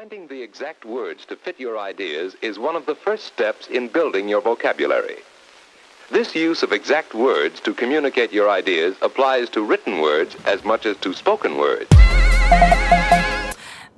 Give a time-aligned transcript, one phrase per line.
[0.00, 3.86] Finding the exact words to fit your ideas is one of the first steps in
[3.86, 5.16] building your vocabulary.
[6.10, 10.86] This use of exact words to communicate your ideas applies to written words as much
[10.86, 11.90] as to spoken words.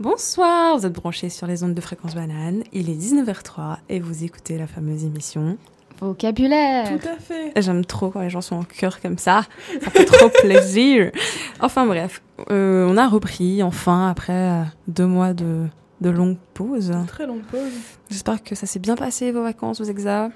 [0.01, 2.65] Bonsoir, vous êtes branchés sur les ondes de fréquence banane.
[2.73, 5.57] Il est 19h03 et vous écoutez la fameuse émission
[6.01, 6.99] Vocabulaire.
[6.99, 7.53] Tout à fait.
[7.63, 9.43] J'aime trop quand les gens sont en cœur comme ça.
[9.81, 11.13] Ça fait trop plaisir.
[11.61, 15.69] Enfin bref, euh, on a repris enfin après euh, deux mois de,
[16.03, 16.93] de longue pause.
[17.07, 17.71] Très longue pause.
[18.11, 20.31] J'espère que ça s'est bien passé vos vacances, vos examens.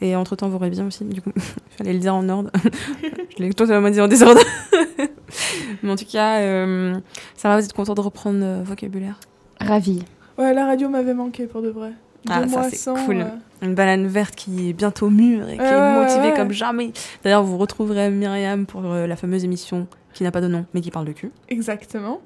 [0.00, 1.04] Et entre-temps, vous bien aussi.
[1.04, 1.42] Du coup, il
[1.78, 2.50] fallait le dire en ordre.
[3.38, 4.40] Je l'ai totalement dit en désordre.
[5.82, 6.98] Mais en tout cas, euh,
[7.36, 9.18] ça va, vous êtes content de reprendre euh, vocabulaire
[9.60, 10.04] Ravi.
[10.38, 11.92] Ouais, la radio m'avait manqué pour de vrai.
[12.28, 13.18] Ah, Deux ça, mois c'est sans, cool.
[13.20, 13.26] euh,
[13.66, 16.34] Une banane verte qui est bientôt mûre et qui est motivée ouais.
[16.36, 16.92] comme jamais.
[17.24, 20.80] D'ailleurs, vous retrouverez Myriam pour euh, la fameuse émission qui n'a pas de nom, mais
[20.80, 21.30] qui parle de cul.
[21.48, 22.20] Exactement.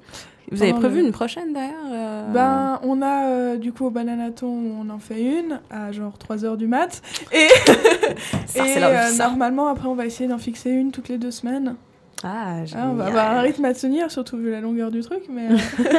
[0.51, 3.89] Vous avez prévu le- une prochaine d'ailleurs euh, Ben, on a euh, du coup au
[3.89, 7.01] Bananaton, on en fait une à genre 3h du mat.
[7.33, 7.47] Et,
[8.47, 11.75] ça, et euh, normalement, après, on va essayer d'en fixer une toutes les deux semaines.
[12.23, 15.21] Ah, Hein, on va avoir un rythme à tenir, surtout vu la longueur du truc.
[15.29, 15.49] Mais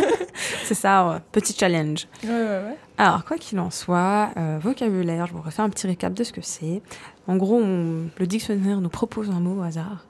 [0.64, 1.16] C'est ça, ouais.
[1.30, 2.08] petit challenge.
[2.24, 2.76] ouais, ouais, ouais.
[2.96, 6.32] Alors, quoi qu'il en soit, euh, vocabulaire, je vous refais un petit récap de ce
[6.32, 6.82] que c'est.
[7.28, 10.06] En gros, le dictionnaire nous propose un mot au hasard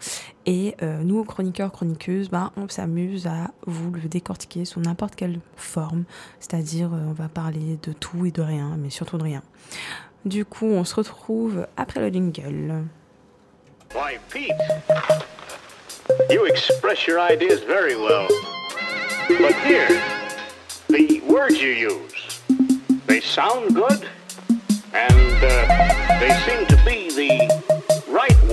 [0.47, 5.41] et euh, nous, chroniqueurs, chroniqueuses, ben, on s'amuse à vous le décortiquer sous n'importe quelle
[5.57, 6.05] forme.
[6.39, 9.43] C'est-à-dire, euh, on va parler de tout et de rien, mais surtout de rien.
[10.25, 12.85] Du coup, on se retrouve après le jingle.
[13.93, 14.53] Why, Pete,
[16.31, 18.29] you express your ideas very well.
[19.29, 20.01] But here,
[20.89, 22.41] the words you use,
[23.09, 24.07] they sound good,
[24.95, 26.78] and uh, they seem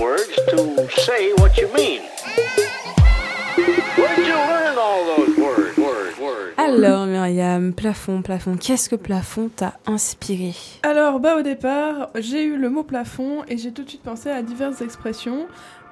[0.06, 2.02] words to say what you mean.
[3.96, 6.54] Where did you learn all those words, words, words?
[6.58, 10.54] Alors, Myriam, plafond, plafond, qu'est-ce que plafond t'a inspiré?
[10.82, 14.30] Alors, bah, au départ, j'ai eu le mot plafond et j'ai tout de suite pensé
[14.30, 15.46] à diverses expressions.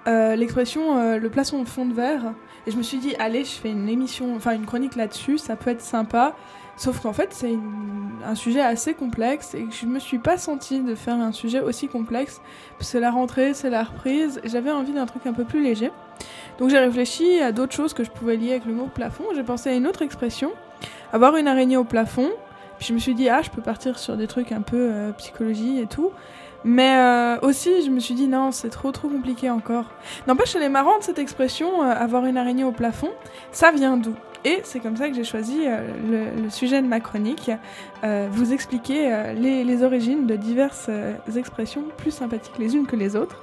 [0.06, 2.34] Euh, L'expression euh, le plafond fond de verre.
[2.67, 5.56] Et je me suis dit, allez, je fais une émission, enfin une chronique là-dessus, ça
[5.56, 6.37] peut être sympa.
[6.77, 7.57] Sauf qu'en fait, c'est
[8.27, 11.61] un sujet assez complexe et que je me suis pas sentie de faire un sujet
[11.61, 12.41] aussi complexe.
[12.81, 15.91] C'est la rentrée, c'est la reprise, j'avais envie d'un truc un peu plus léger.
[16.59, 19.25] Donc j'ai réfléchi à d'autres choses que je pouvais lier avec le mot plafond.
[19.35, 20.53] J'ai pensé à une autre expression,
[21.12, 22.31] avoir une araignée au plafond.
[22.79, 25.12] Puis je me suis dit, ah, je peux partir sur des trucs un peu euh,
[25.12, 26.11] psychologie et tout.
[26.64, 29.84] Mais euh, aussi, je me suis dit, non, c'est trop, trop compliqué encore.
[30.26, 33.10] N'empêche, elle est marrante cette expression, euh, avoir une araignée au plafond.
[33.52, 34.14] Ça vient d'où?
[34.47, 37.50] Et c'est comme ça que j'ai choisi euh, le, sujet de ma chronique,
[38.30, 40.91] vous expliquer les, origines de diverses
[41.36, 43.38] expressions plus sympathiques les unes que les autres.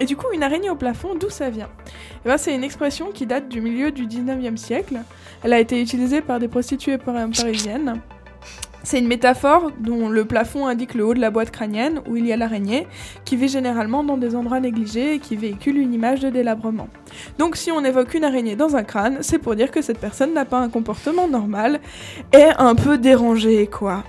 [0.00, 1.68] Et du coup, une araignée au plafond, d'où ça vient?
[2.24, 5.00] Eh ben, C'est une expression qui date du milieu du 19e siècle.
[5.42, 8.00] Elle a été utilisée par des prostituées par- parisiennes.
[8.84, 12.26] C'est une métaphore dont le plafond indique le haut de la boîte crânienne où il
[12.26, 12.86] y a l'araignée,
[13.24, 16.88] qui vit généralement dans des endroits négligés et qui véhicule une image de délabrement.
[17.38, 20.34] Donc si on évoque une araignée dans un crâne, c'est pour dire que cette personne
[20.34, 21.80] n'a pas un comportement normal
[22.34, 24.04] et un peu dérangé, quoi.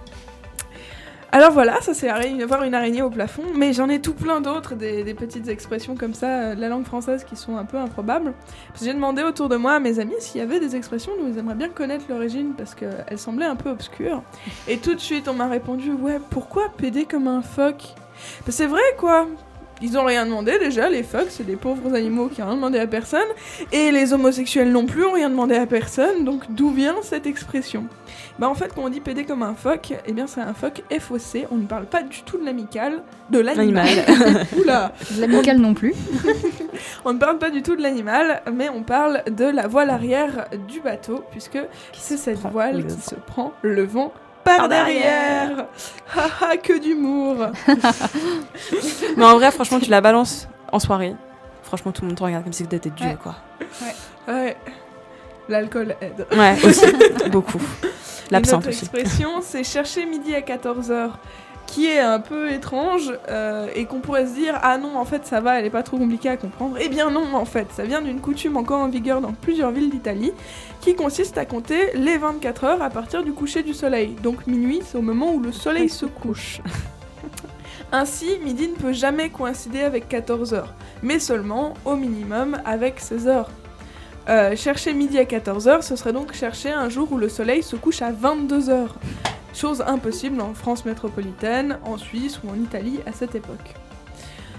[1.31, 2.09] Alors voilà, ça c'est
[2.45, 6.13] voir une araignée au plafond, mais j'en ai tout plein d'autres, des, petites expressions comme
[6.13, 8.33] ça euh, de la langue française qui sont un peu improbables.
[8.81, 11.37] J'ai demandé autour de moi à mes amis s'il y avait des expressions dont ils
[11.37, 14.23] aimeraient bien connaître l'origine parce qu'elles semblaient un peu obscures.
[14.67, 17.83] Et tout de suite on m'a répondu ouais pourquoi péder comme un phoque?
[18.47, 19.27] C'est vrai quoi
[19.81, 22.79] ils ont rien demandé déjà, les phoques, c'est des pauvres animaux qui ont rien demandé
[22.79, 23.27] à personne,
[23.71, 27.85] et les homosexuels non plus ont rien demandé à personne, donc d'où vient cette expression?
[28.39, 30.81] Bah en fait, quand on dit péder comme un phoque, eh bien c'est un phoque
[30.99, 33.87] faussé, on ne parle pas du tout de l'amical, de l'animal.
[34.57, 34.93] Oula.
[35.15, 35.93] De l'amical non plus.
[37.05, 40.47] On ne parle pas du tout de l'animal, mais on parle de la voile arrière
[40.67, 41.59] du bateau, puisque
[41.93, 44.11] c'est cette voile le qui se prend le vent
[44.45, 45.65] par, derrière.
[46.15, 47.47] Haha, que d'humour
[49.17, 51.15] Mais en vrai, franchement, tu la balances en soirée.
[51.63, 53.17] Franchement, tout le monde te regarde comme si t'étais Dieu, Ouais.
[53.21, 53.35] quoi.
[54.27, 54.55] Ouais.
[55.49, 56.25] L'alcool aide.
[56.31, 56.85] Ouais, aussi.
[57.31, 57.61] Beaucoup.
[58.31, 58.85] L'absinthe aussi.
[58.85, 61.09] expression, c'est chercher midi à 14h,
[61.67, 65.25] qui est un peu étrange euh, et qu'on pourrait se dire ah non en fait
[65.25, 66.77] ça va, elle est pas trop compliquée à comprendre.
[66.79, 69.89] Eh bien non en fait, ça vient d'une coutume encore en vigueur dans plusieurs villes
[69.89, 70.31] d'Italie,
[70.81, 74.15] qui consiste à compter les 24 heures à partir du coucher du soleil.
[74.23, 76.61] Donc minuit, c'est au moment où le soleil se couche.
[77.91, 80.73] Ainsi, midi ne peut jamais coïncider avec 14 heures,
[81.03, 83.49] mais seulement au minimum avec 16 heures.
[84.27, 87.75] Euh, chercher midi à 14h, ce serait donc chercher un jour où le soleil se
[87.75, 88.87] couche à 22h.
[89.55, 93.73] Chose impossible en France métropolitaine, en Suisse ou en Italie à cette époque.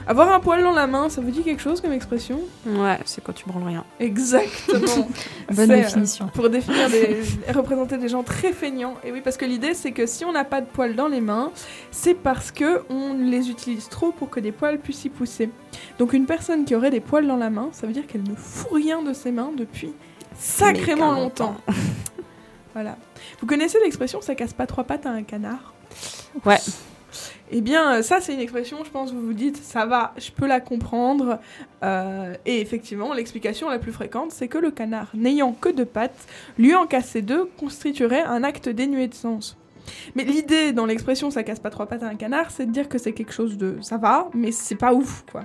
[0.09, 2.41] Avoir un poil dans la main, ça vous dit quelque chose comme expression?
[2.65, 3.85] Ouais, c'est quand tu branles rien.
[4.01, 5.09] Exactement.
[5.53, 6.29] Bonne euh, définition.
[6.33, 7.21] pour définir des,
[7.53, 8.95] représenter des gens très feignants.
[9.05, 11.21] Et oui, parce que l'idée c'est que si on n'a pas de poils dans les
[11.21, 11.51] mains,
[11.91, 15.51] c'est parce que on les utilise trop pour que des poils puissent y pousser.
[15.99, 18.37] Donc une personne qui aurait des poils dans la main, ça veut dire qu'elle ne
[18.37, 19.93] fout rien de ses mains depuis
[20.39, 21.57] sacrément longtemps.
[22.77, 22.99] voilà.
[23.41, 25.73] Vous connaissez l'expression ça casse pas trois pattes à un canard
[26.45, 26.59] Ouais.
[27.51, 30.31] eh bien, euh, ça, c'est une expression, je pense, vous vous dites, ça va, je
[30.31, 31.39] peux la comprendre.
[31.83, 36.27] Euh, et effectivement, l'explication la plus fréquente, c'est que le canard, n'ayant que deux pattes,
[36.59, 39.57] lui en casser deux constituerait un acte dénué de sens.
[40.15, 42.89] Mais l'idée dans l'expression ça casse pas trois pattes à un canard, c'est de dire
[42.89, 45.43] que c'est quelque chose de ça va, mais c'est pas ouf quoi.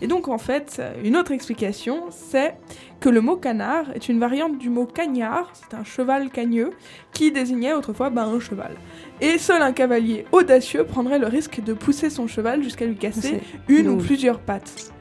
[0.00, 2.56] Et donc en fait, une autre explication, c'est
[3.00, 6.70] que le mot canard est une variante du mot cagnard, c'est un cheval cagneux,
[7.12, 8.72] qui désignait autrefois bah, un cheval.
[9.20, 13.40] Et seul un cavalier audacieux prendrait le risque de pousser son cheval jusqu'à lui casser
[13.68, 14.92] une ou plusieurs pattes.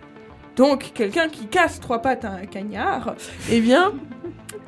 [0.56, 3.16] Donc, quelqu'un qui casse trois pattes à un cagnard,
[3.50, 3.94] eh bien,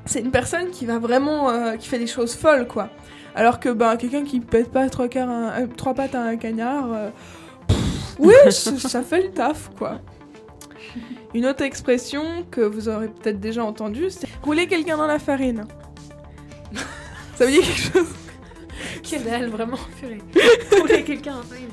[0.05, 2.89] c'est une personne qui va vraiment, euh, qui fait des choses folles, quoi.
[3.35, 6.35] Alors que, ben, quelqu'un qui pète pas trois, quarts un- euh, trois pattes à un
[6.35, 7.09] cagnard, euh,
[7.67, 9.99] pff, oui, ça, fait le taf, quoi.
[11.33, 15.65] Une autre expression que vous aurez peut-être déjà entendue, c'est rouler quelqu'un dans la farine.
[17.35, 18.07] Ça veut dire quelque chose?
[19.03, 20.21] Quelle vraiment, purée.
[20.79, 21.37] Rouler quelqu'un.
[21.51, 21.67] oui.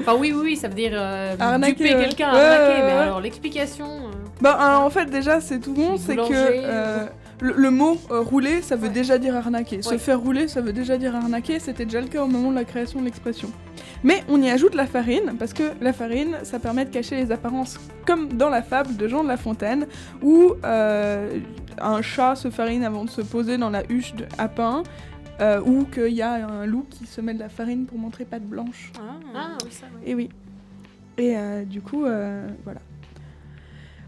[0.00, 2.04] Enfin, oui, oui, oui, ça veut dire euh, Arnaquer, duper ouais.
[2.04, 2.80] quelqu'un, arnaquer.
[2.80, 3.84] ouais, mais alors, l'explication.
[3.86, 7.04] euh, Bah, en fait, déjà, c'est tout bon, c'est que
[7.40, 8.94] le, le mot euh, rouler, ça veut Ouais.
[8.94, 9.82] déjà dire arnaquer.
[9.82, 11.58] Se faire rouler, ça veut déjà dire arnaquer.
[11.58, 13.50] C'était déjà le cas au moment de la création de l'expression.
[14.02, 17.32] Mais on y ajoute la farine, parce que la farine, ça permet de cacher les
[17.32, 19.86] apparences, comme dans la fable de Jean de La Fontaine,
[20.22, 21.38] où euh,
[21.80, 24.82] un chat se farine avant de se poser dans la huche de, à pain,
[25.40, 28.24] euh, ou qu'il y a un loup qui se met de la farine pour montrer
[28.24, 28.92] patte blanche.
[29.34, 30.02] Ah, oui, ça, oui.
[30.10, 30.28] Et oui.
[31.18, 32.80] Et euh, du coup, euh, voilà.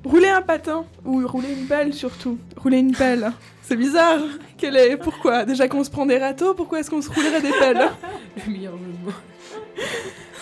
[0.05, 2.37] Rouler un patin, ou rouler une pelle surtout.
[2.57, 3.31] Rouler une pelle,
[3.63, 4.19] c'est bizarre.
[4.59, 4.97] Quel est...
[4.97, 5.45] Pourquoi?
[5.45, 7.89] Déjà qu'on se prend des râteaux, pourquoi est-ce qu'on se roulerait des pelles?
[8.47, 9.17] Le meilleur jeu de mots.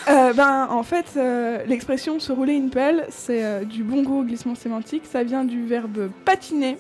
[0.08, 4.20] Euh, Ben, en fait, euh, l'expression se rouler une pelle, c'est euh, du bon goût
[4.20, 5.02] au glissement sémantique.
[5.04, 6.78] Ça vient du verbe patiner,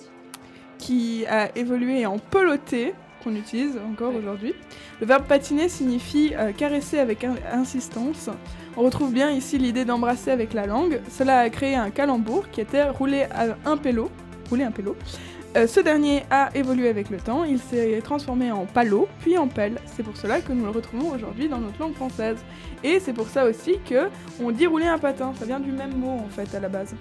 [0.78, 4.54] qui a évolué en peloter, qu'on utilise encore aujourd'hui.
[5.02, 8.30] Le verbe patiner signifie euh, caresser avec in- insistance.
[8.76, 11.00] On retrouve bien ici l'idée d'embrasser avec la langue.
[11.10, 14.10] Cela a créé un calembour qui était rouler à un pélo.
[15.56, 19.48] Euh, ce dernier a évolué avec le temps, il s'est transformé en palot, puis en
[19.48, 19.80] pelle.
[19.86, 22.38] C'est pour cela que nous le retrouvons aujourd'hui dans notre langue française.
[22.84, 24.08] Et c'est pour ça aussi que
[24.40, 26.94] on dit rouler un patin, ça vient du même mot en fait à la base.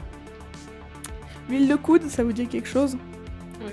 [1.48, 2.98] L'huile de coude, ça vous dit quelque chose?
[3.62, 3.72] Oui.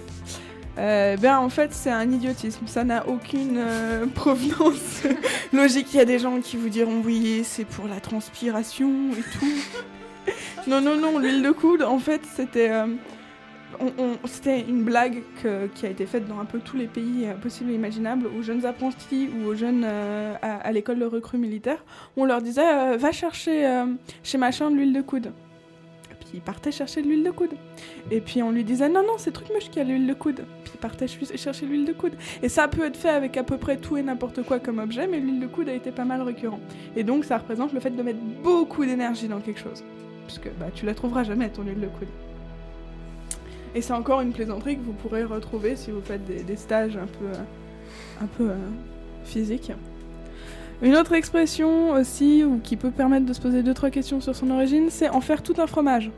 [0.78, 5.04] Euh, ben en fait c'est un idiotisme, ça n'a aucune euh, provenance
[5.52, 5.88] logique.
[5.94, 10.32] Il y a des gens qui vous diront oui c'est pour la transpiration et tout.
[10.70, 12.86] non non non l'huile de coude en fait c'était euh,
[14.26, 17.70] c'était une blague que- qui a été faite dans un peu tous les pays possibles
[17.70, 21.84] et imaginables aux jeunes apprentis ou aux jeunes à, l'école de recrue militaire.
[22.16, 23.84] On leur disait va chercher
[24.22, 25.32] chez machin de l'huile de coude.
[26.28, 27.52] Puis il partait chercher de l'huile de coude.
[28.10, 30.44] Et puis on lui disait non non c'est Trucmuche qui a l'huile de coude.
[30.64, 32.14] Puis il partait ch- chercher l'huile de coude.
[32.42, 35.06] Et ça peut être fait avec à peu près tout et n'importe quoi comme objet,
[35.06, 36.60] mais l'huile de coude a été pas mal récurrent.
[36.96, 39.84] Et donc ça représente le fait de mettre beaucoup d'énergie dans quelque chose.
[40.26, 42.08] Puisque bah, tu la trouveras jamais ton huile de coude.
[43.76, 46.96] Et c'est encore une plaisanterie que vous pourrez retrouver si vous faites des, des stages
[46.96, 48.56] un peu, euh, un peu euh,
[49.24, 49.70] physiques.
[50.82, 54.36] Une autre expression aussi, ou qui peut permettre de se poser deux trois questions sur
[54.36, 56.10] son origine, c'est en faire tout un fromage.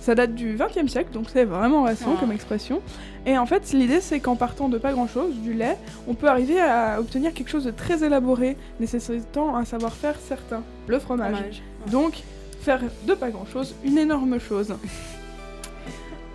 [0.00, 2.20] Ça date du XXe siècle, donc c'est vraiment récent Ah.
[2.20, 2.80] comme expression.
[3.26, 5.76] Et en fait, l'idée c'est qu'en partant de pas grand chose, du lait,
[6.08, 10.98] on peut arriver à obtenir quelque chose de très élaboré, nécessitant un savoir-faire certain, le
[10.98, 11.34] fromage.
[11.36, 11.62] Fromage.
[11.92, 12.14] Donc,
[12.62, 14.74] faire de pas grand chose une énorme chose.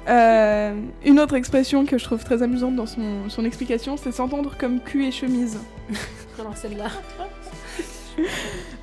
[0.07, 4.55] Euh, une autre expression que je trouve très amusante dans son, son explication, c'est s'entendre
[4.57, 5.59] comme cul et chemise.
[6.39, 6.89] Alors, celle-là.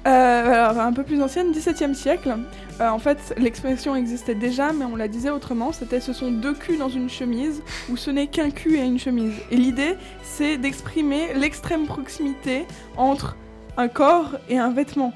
[0.06, 2.36] Euh, alors, un peu plus ancienne, 17e siècle.
[2.80, 5.72] Euh, en fait, l'expression existait déjà, mais on la disait autrement.
[5.72, 8.98] C'était ce sont deux culs dans une chemise, ou ce n'est qu'un cul et une
[8.98, 9.34] chemise.
[9.50, 13.36] Et l'idée, c'est d'exprimer l'extrême proximité entre
[13.76, 15.12] un corps et un vêtement.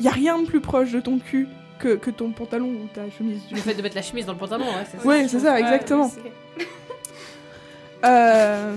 [0.00, 2.88] Il n'y a rien de plus proche de ton cul que, que ton pantalon ou
[2.92, 3.46] ta chemise.
[3.46, 5.06] du Le fait de mettre la chemise dans le pantalon, ouais, c'est ça.
[5.06, 6.10] Oui, c'est ça, Ouais, exactement.
[8.04, 8.76] Euh...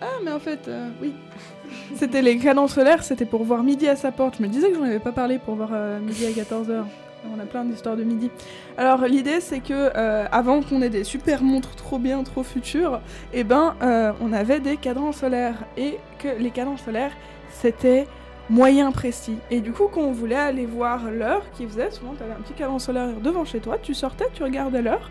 [0.00, 1.12] Ah, mais en fait, euh, oui.
[1.94, 4.36] C'était les canons solaires, c'était pour voir midi à sa porte.
[4.38, 6.84] Je me disais que j'en avais pas parlé pour voir euh, midi à 14h.
[7.30, 8.30] On a plein d'histoires de midi.
[8.76, 13.00] Alors l'idée c'est que euh, avant qu'on ait des super montres trop bien, trop futures,
[13.32, 17.12] eh ben euh, on avait des cadrans solaires et que les cadrans solaires
[17.50, 18.08] c'était
[18.52, 19.38] moyen précis.
[19.50, 22.42] Et du coup, quand on voulait aller voir l'heure qui faisait, souvent tu avais un
[22.42, 25.10] petit cadran solaire devant chez toi, tu sortais, tu regardais l'heure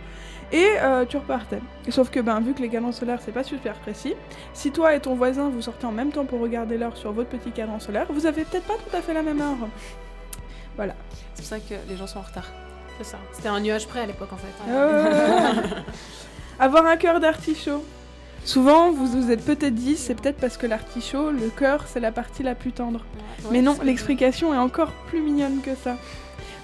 [0.51, 1.59] et euh, tu repartais.
[1.89, 4.13] Sauf que ben, vu que les cadrans solaires c'est pas super précis,
[4.53, 7.29] si toi et ton voisin vous sortez en même temps pour regarder l'heure sur votre
[7.29, 9.57] petit cadran solaire, vous avez peut-être pas tout à fait la même heure.
[10.75, 10.93] Voilà.
[11.33, 12.51] C'est pour ça que les gens sont en retard.
[12.99, 13.17] C'est ça.
[13.31, 14.71] C'était un nuage près à l'époque en fait.
[14.71, 15.63] Euh,
[16.59, 17.83] Avoir un cœur d'artichaut.
[18.43, 22.11] Souvent, vous vous êtes peut-être dit, c'est peut-être parce que l'artichaut, le cœur, c'est la
[22.11, 23.05] partie la plus tendre.
[23.51, 25.97] Mais non, l'explication est encore plus mignonne que ça.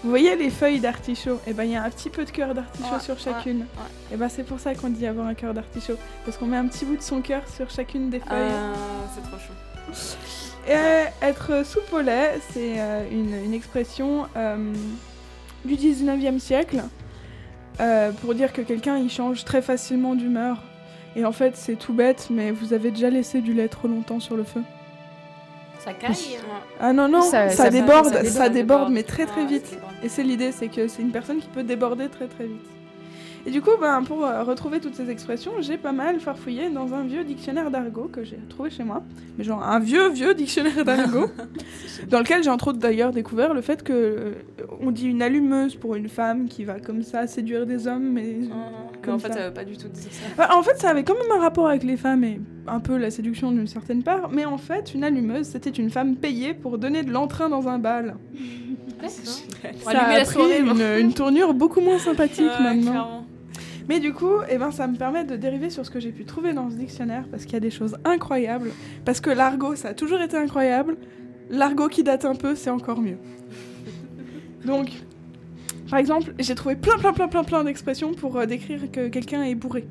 [0.04, 1.40] Vous voyez les feuilles d'artichaut?
[1.48, 3.66] Et ben il y a un petit peu de cœur d'artichaut Ouais, sur chacune.
[4.12, 6.68] Et ben c'est pour ça qu'on dit avoir un cœur d'artichaut, parce qu'on met un
[6.68, 8.52] petit bout de son cœur sur chacune des feuilles.
[8.52, 8.74] Ah,
[9.14, 10.18] c'est trop chaud.
[10.70, 14.74] Et être soupe au lait, c'est euh, une, une expression euh,
[15.66, 16.84] du 19e siècle
[17.80, 20.62] euh, pour dire que quelqu'un il change très facilement d'humeur.
[21.18, 24.20] Et en fait, c'est tout bête, mais vous avez déjà laissé du lait trop longtemps
[24.20, 24.62] sur le feu.
[25.80, 26.14] Ça caille.
[26.80, 29.78] Ah non, non, ça, Ça- ça- déborde, ça ça, déborde, déborde, mais très très vite.
[30.04, 32.62] Et c'est l'idée, c'est que c'est une personne qui peut déborder très très vite.
[33.48, 36.94] Et du coup, ben, pour euh, retrouver toutes ces expressions, j'ai pas mal farfouillé dans
[36.94, 39.04] un vieux dictionnaire d'argot que j'ai trouvé chez moi.
[39.38, 41.30] Mais genre un vieux, vieux dictionnaire d'argot,
[42.10, 44.34] dans lequel j'ai entre autres d'ailleurs découvert le fait que euh,
[44.82, 48.36] on dit une allumeuse pour une femme qui va comme ça séduire des hommes, mais...
[48.42, 48.48] Mais
[49.02, 49.36] Comme en fait, ça.
[49.36, 50.26] ça veut pas du tout dire ça.
[50.38, 52.98] Bah, en fait, ça avait quand même un rapport avec les femmes et un peu
[52.98, 56.78] la séduction d'une certaine part, mais en fait, une allumeuse, c'était une femme payée pour
[56.78, 58.18] donner de l'entrain dans un bal.
[59.08, 62.92] Ça a pris une, une tournure beaucoup moins sympathique maintenant.
[62.92, 63.28] clairement.
[63.90, 66.26] Mais du coup, eh ben, ça me permet de dériver sur ce que j'ai pu
[66.26, 68.72] trouver dans ce dictionnaire, parce qu'il y a des choses incroyables.
[69.06, 70.98] Parce que l'argot, ça a toujours été incroyable.
[71.50, 73.18] L'argot qui date un peu, c'est encore mieux.
[74.66, 74.90] Donc,
[75.90, 79.44] par exemple, j'ai trouvé plein, plein, plein, plein, plein d'expressions pour euh, décrire que quelqu'un
[79.44, 79.88] est bourré.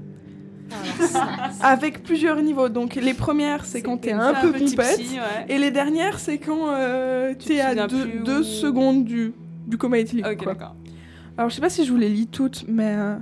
[1.62, 2.69] Avec plusieurs niveaux.
[2.69, 4.99] Donc, les premières, c'est quand t'es un peu pompette.
[4.99, 5.47] ouais.
[5.49, 9.05] Et les dernières, c'est quand euh, t'es te à souviens deux, plus deux où- secondes
[9.05, 9.33] du,
[9.67, 10.26] du coma éthylique.
[10.26, 10.53] Ok, quoi.
[10.55, 10.76] d'accord.
[11.38, 13.16] Alors, je sais pas si je vous les lis toutes, mais euh,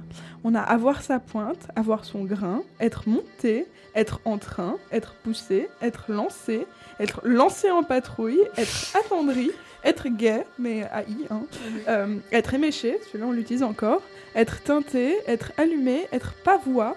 [0.44, 3.66] on a avoir sa pointe, avoir son grain, être monté,
[3.96, 6.66] être en train, être poussé, être lancé,
[7.00, 9.50] être lancé en patrouille, être attendri,
[9.82, 11.42] être gai, mais AI, hein,
[11.88, 14.02] euh, être éméché, celui-là on l'utilise encore,
[14.36, 16.96] être teinté, être allumé, être pavois,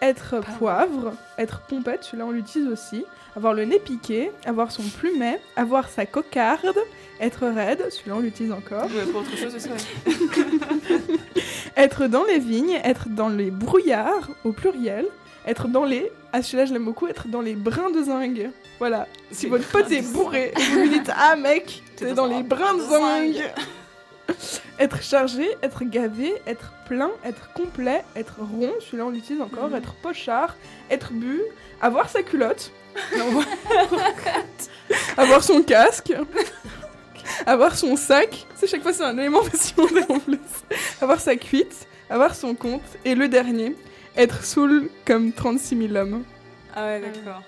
[0.00, 3.04] être poivre, être pompette, celui-là on l'utilise aussi,
[3.36, 6.76] avoir le nez piqué, avoir son plumet, avoir sa cocarde,
[7.20, 8.84] être raide, celui-là on l'utilise encore.
[8.86, 10.12] Ouais, pour autre chose aussi, ouais.
[11.76, 15.06] Être dans les vignes, être dans les brouillards, au pluriel,
[15.46, 16.10] être dans les...
[16.32, 18.50] Ah celui-là je l'aime beaucoup, être dans les brins de zingue.
[18.78, 22.42] Voilà, si votre pote est bourré, vous lui dites «Ah mec, T'es dans dans les
[22.42, 23.42] brins de brin de zingue!»
[24.78, 29.76] Être chargé, être gavé, être plein, être complet, être rond, celui-là on l'utilise encore, Mhm.
[29.76, 30.56] être pochard,
[30.90, 31.40] être bu,
[31.80, 32.70] avoir sa culotte,
[35.16, 36.12] avoir son casque,
[37.46, 40.38] avoir son sac, c'est chaque fois c'est un élément vestimentaire en plus,
[41.00, 43.76] avoir sa cuite, avoir son compte, et le dernier,
[44.16, 46.22] être saoul comme 36 000 hommes.
[46.74, 47.42] Ah ouais, d'accord.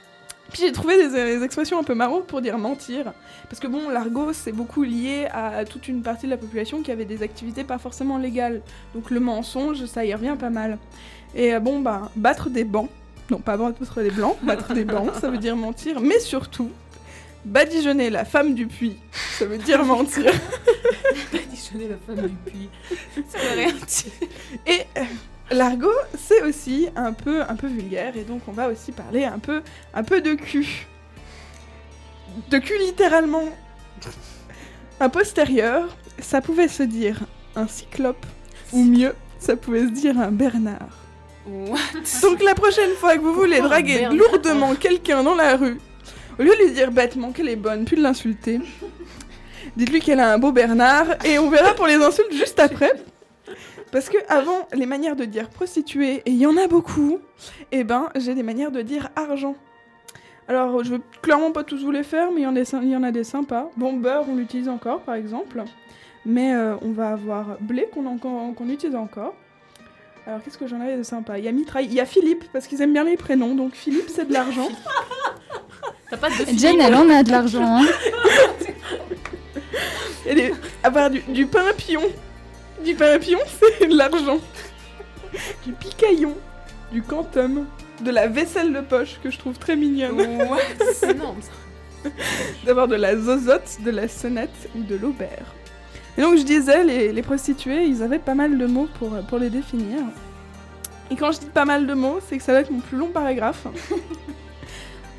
[0.52, 3.12] Puis j'ai trouvé des, des expressions un peu marrantes pour dire mentir.
[3.48, 6.92] Parce que bon, l'argot, c'est beaucoup lié à toute une partie de la population qui
[6.92, 8.60] avait des activités pas forcément légales.
[8.94, 10.78] Donc le mensonge, ça y revient pas mal.
[11.34, 12.90] Et euh, bon, bah, battre des bancs.
[13.30, 16.00] Non, pas battre des blancs, battre des bancs, ça veut dire mentir.
[16.00, 16.70] Mais surtout,
[17.44, 18.96] badigeonner la femme du puits,
[19.38, 20.32] ça veut dire mentir.
[21.34, 22.70] Additionner la femme du puits.
[23.28, 24.28] Ça veut rien dire.
[24.66, 25.04] Et euh,
[25.50, 29.38] l'argot, c'est aussi un peu, un peu vulgaire, et donc on va aussi parler un
[29.38, 30.86] peu, un peu de cul.
[32.50, 33.48] De cul littéralement.
[35.00, 37.20] Un postérieur, ça pouvait se dire
[37.56, 38.24] un cyclope,
[38.72, 40.98] ou mieux, ça pouvait se dire un Bernard.
[41.46, 41.78] What?
[42.22, 45.78] Donc la prochaine fois que vous voulez draguer lourdement quelqu'un dans la rue,
[46.38, 48.60] au lieu de lui dire bêtement qu'elle est bonne, puis de l'insulter,
[49.76, 52.92] dites-lui qu'elle a un beau Bernard et on verra pour les insultes juste après.
[53.92, 57.20] Parce que avant, les manières de dire prostituée, et il y en a beaucoup,
[57.70, 59.54] et ben j'ai des manières de dire argent.
[60.48, 62.46] Alors je vais clairement pas tous vous les faire, mais il y,
[62.96, 63.70] en a des- sympas.
[63.76, 65.62] Bon, beurre, on l'utilise encore par exemple.
[66.26, 69.34] Mais euh, on va avoir blé qu'on utilise encore.
[70.26, 71.38] Alors qu'est-ce que j'en avais de sympa?
[71.38, 73.74] Il y a mitraille, il y a Philippe, parce qu'ils aiment bien les prénoms, donc
[73.74, 74.68] Philippe c'est de l'argent.
[76.14, 77.80] T'as pas de Jen, elle en a de l'argent.
[77.80, 77.86] Hein.
[80.84, 82.02] Avoir du, du pain à pion.
[82.84, 83.40] Du pain à pion,
[83.80, 84.38] c'est de l'argent.
[85.66, 86.36] Du picaillon,
[86.92, 87.66] du quantum,
[88.00, 90.20] de la vaisselle de poche que je trouve très mignonne.
[90.48, 90.58] What
[90.92, 92.10] C'est énorme ça.
[92.64, 95.52] D'avoir de la zozote, de la sonnette ou de l'aubert.
[96.16, 99.38] Et donc je disais, les, les prostituées, ils avaient pas mal de mots pour, pour
[99.38, 99.98] les définir.
[101.10, 102.98] Et quand je dis pas mal de mots, c'est que ça va être mon plus
[102.98, 103.66] long paragraphe.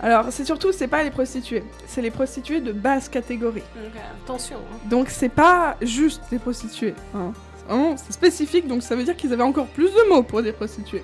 [0.06, 3.64] Alors, c'est surtout, c'est pas les prostituées, c'est les prostituées de basse catégorie.
[3.76, 3.92] Donc,
[4.24, 4.58] attention.
[4.58, 4.78] hein.
[4.88, 6.94] Donc, c'est pas juste des prostituées.
[7.16, 7.34] Hein.
[7.58, 10.44] C'est vraiment- c'est spécifique, donc ça veut dire qu'ils avaient encore plus de mots pour
[10.44, 11.04] des prostituées.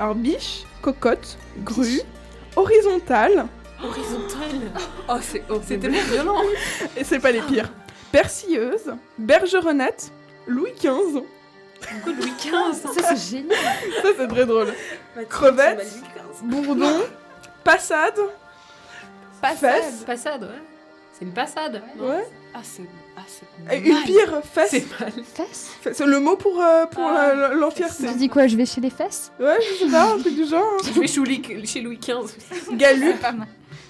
[0.00, 2.00] Alors, biche, cocotte, grue,
[2.56, 3.46] horizontale,
[3.82, 4.72] Horizontale.
[5.08, 6.36] Oh, c'est C'était violent.
[6.96, 7.70] et c'est pas les pires,
[8.12, 10.10] persilleuse, bergeronnette,
[10.48, 11.22] Louis XV.
[12.06, 13.56] Louis XV Ça, c'est génial.
[14.02, 14.74] Ça, c'est très drôle.
[15.28, 15.86] Crevette.
[16.42, 17.00] Bourdon,
[17.64, 18.18] passade,
[19.42, 20.48] fesse, Passade, ouais.
[21.12, 21.82] C'est une passade.
[21.98, 22.24] ouais.
[22.54, 22.82] Ah, c'est.
[23.16, 23.76] Ah, c'est.
[23.76, 24.70] Une pire, fesse.
[24.70, 25.12] C'est mal.
[25.22, 28.06] Fesses Fe- C'est le mot pour, euh, pour Ah, euh, l'entièreté.
[28.08, 30.44] Tu dis quoi Je vais chez les fesses Ouais, je sais pas, un truc du
[30.46, 30.64] genre.
[30.64, 30.82] hein.
[30.94, 32.76] Je vais chez Louis, chez Louis XV.
[32.76, 33.16] Galup,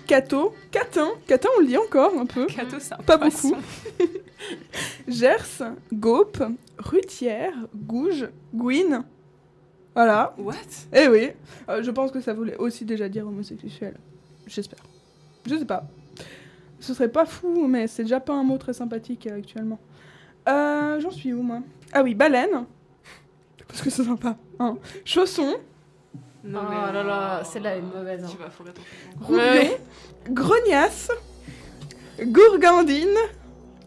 [0.06, 3.54] Cato, Catin, Catin on le dit encore un peu, Cato, c'est un pas beaucoup.
[5.08, 5.62] Gers,
[5.92, 6.42] Gaupe,
[6.78, 9.04] Rutière, Gouge, Gouine.
[9.94, 10.34] Voilà.
[10.38, 10.54] What?
[10.92, 11.30] Eh oui,
[11.68, 13.96] Euh, je pense que ça voulait aussi déjà dire homosexuel.
[14.46, 14.80] J'espère.
[15.46, 15.84] Je sais pas.
[16.78, 19.78] Ce serait pas fou, mais c'est déjà pas un mot très sympathique euh, actuellement.
[20.48, 21.60] Euh, J'en suis où moi?
[21.92, 22.64] Ah oui, baleine.
[23.68, 24.36] Parce que c'est sympa.
[24.58, 24.76] Hein.
[25.04, 25.56] Chausson,
[26.44, 26.92] Non, oh mais.
[26.92, 28.24] là là, celle-là est mauvaise.
[28.28, 28.44] Tu Hein.
[28.44, 28.82] vas fourrer ton
[29.20, 29.80] Roubion, Ouais.
[30.30, 31.10] Grognasse,
[32.20, 33.16] Gourgandine,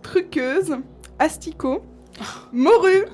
[0.02, 0.76] Truqueuse,
[1.20, 1.84] Asticot,
[2.52, 3.06] Morue,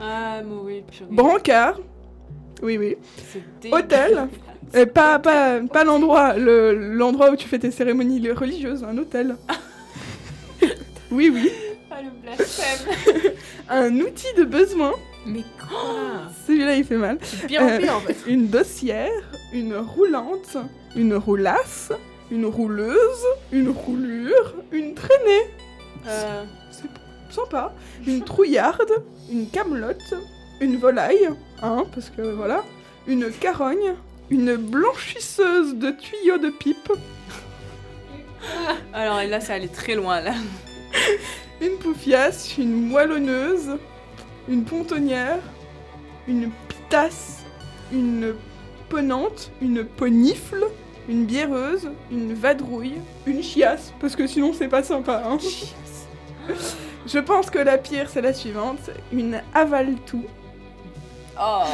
[0.00, 1.10] Ah, mais oui, purée.
[1.10, 1.78] Brancard.
[2.62, 2.96] Oui, oui.
[3.62, 4.28] C'est Hôtel.
[4.74, 9.34] Euh, pas pas, pas l'endroit, le- l'endroit où tu fais tes cérémonies religieuses, un hôtel.
[11.10, 11.50] oui, oui.
[11.90, 13.32] Ah, le blasphème.
[13.70, 14.92] Un outil de besoin.
[15.26, 16.28] Mais quoi?
[16.46, 17.16] Celui-là, il fait mal.
[17.22, 18.16] C'est de pire en fait.
[18.26, 19.10] Une dossière,
[19.54, 20.58] une roulante,
[20.96, 21.90] une roulasse,
[22.30, 25.46] une rouleuse, une roulure, une traînée.
[26.06, 26.44] Euh,
[27.30, 27.72] Sympa.
[28.06, 28.92] Une trouillarde,
[29.30, 30.14] une camelote,
[30.60, 31.30] une volaille,
[31.62, 32.64] hein, parce que voilà.
[33.06, 33.94] Une carogne,
[34.30, 36.92] une blanchisseuse de tuyaux de pipe,
[38.94, 40.34] Alors là, ça allait très loin, là.
[41.60, 43.76] une poufiasse, une moellonneuse,
[44.48, 45.38] une pontonnière,
[46.26, 47.44] une pitasse,
[47.92, 48.34] une
[48.88, 50.64] ponante, une ponifle,
[51.08, 55.22] une bièreuse, une vadrouille, une chiasse, parce que sinon c'est pas sympa.
[55.26, 55.38] Hein.
[57.06, 60.24] Je pense que la pire c'est la suivante, une avale-tout,
[61.40, 61.64] Oh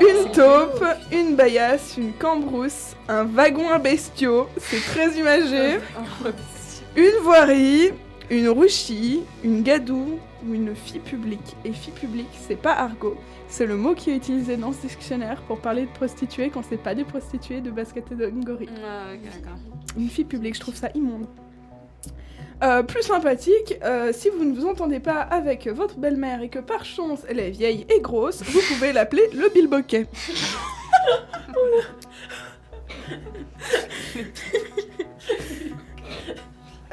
[0.00, 5.78] une taupe, une baillasse, une cambrousse, un wagon à bestiaux, c'est très imagé,
[6.96, 7.92] une voirie,
[8.30, 11.56] une rouchie, une gadoue ou une fille publique.
[11.64, 13.16] Et fille publique, c'est pas argot,
[13.48, 16.82] c'est le mot qui est utilisé dans ce dictionnaire pour parler de prostituées quand c'est
[16.82, 18.68] pas des prostituées de basse catégorie.
[18.84, 19.58] Ah, ok, d'accord.
[19.96, 21.26] Une fille publique, je trouve ça immonde.
[22.62, 26.60] Euh, plus sympathique, euh, si vous ne vous entendez pas avec votre belle-mère et que
[26.60, 30.06] par chance elle est vieille et grosse, vous pouvez l'appeler le bilboquet.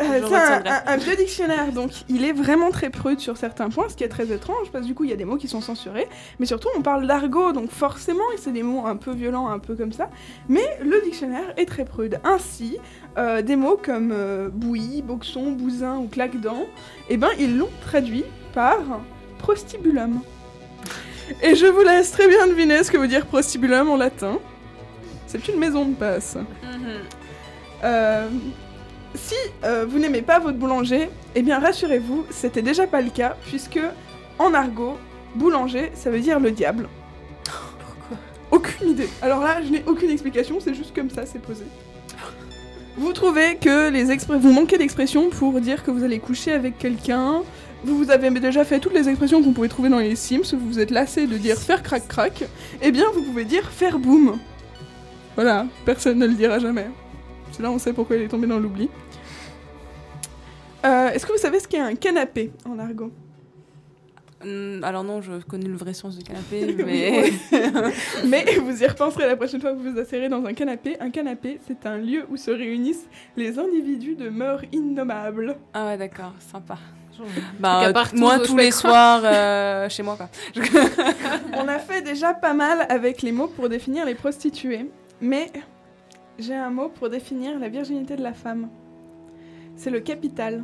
[0.02, 0.34] Euh, c'est
[0.70, 4.06] un- un vieux dictionnaire, donc il est vraiment très prude sur certains points, ce qui
[4.06, 6.08] est très étrange, parce que du coup il y a des mots qui sont censurés,
[6.40, 9.76] mais surtout on parle d'argot, donc forcément c'est des mots un peu violents, un peu
[9.76, 10.10] comme ça,
[10.48, 12.22] mais le dictionnaire est très prude.
[12.24, 12.78] Ainsi,
[13.20, 16.68] euh, des mots comme euh, bouillie, boxon, bousin ou claque-dents,
[17.10, 18.80] eh ben ils l'ont traduit par
[19.40, 20.22] prostibulum.
[21.44, 24.40] Et je vous laisse très bien deviner ce que veut dire prostibulum en latin.
[25.28, 26.38] C'est une maison de passe.
[26.64, 26.90] Mhm.
[27.84, 28.28] Euh,
[29.16, 29.36] si
[29.88, 33.80] vous n'aimez pas votre boulanger, eh bien rassurez-vous, c'était déjà pas le cas, puisque
[34.38, 34.98] en argot,
[35.36, 36.88] boulanger, ça veut dire le diable.
[37.44, 38.18] Pourquoi?
[38.52, 39.10] Aucune idée.
[39.22, 41.66] Alors là, je n'ai aucune explication, c'est juste comme ça, c'est posé.
[42.98, 47.44] Vous trouvez que les vous manquez d'expressions pour dire que vous allez coucher avec quelqu'un.
[47.84, 50.54] Vous, vous avez déjà fait toutes les expressions qu'on pouvait trouver dans les Sims.
[50.54, 52.44] Vous vous êtes lassé de dire faire crac crac.
[52.82, 54.38] Eh bien, vous pouvez dire faire boum.
[55.36, 56.88] Voilà, personne ne le dira jamais.
[57.52, 58.90] C'est là on sait pourquoi il est tombé dans l'oubli.
[60.86, 63.12] Euh, Est-ce que vous savez ce qu'est un canapé en argot?
[64.84, 67.32] Alors non, je connais le vrai sens du canapé, mais...
[68.26, 70.98] Mais vous y repenserez la prochaine fois que vous vous asserrez dans un canapé.
[71.00, 75.58] Un canapé, c'est un lieu où se réunissent les individus de mœurs innommables.
[75.74, 76.78] ah ouais, d'accord, sympa.
[77.60, 80.30] Bah, moi, tous les soirs, euh, chez moi, quoi.
[81.54, 84.90] On a fait déjà pas mal avec les mots pour définir les prostituées.
[85.22, 85.52] Mais
[86.38, 88.70] j'ai un mot pour définir la virginité de la femme.
[89.76, 90.64] C'est le capital.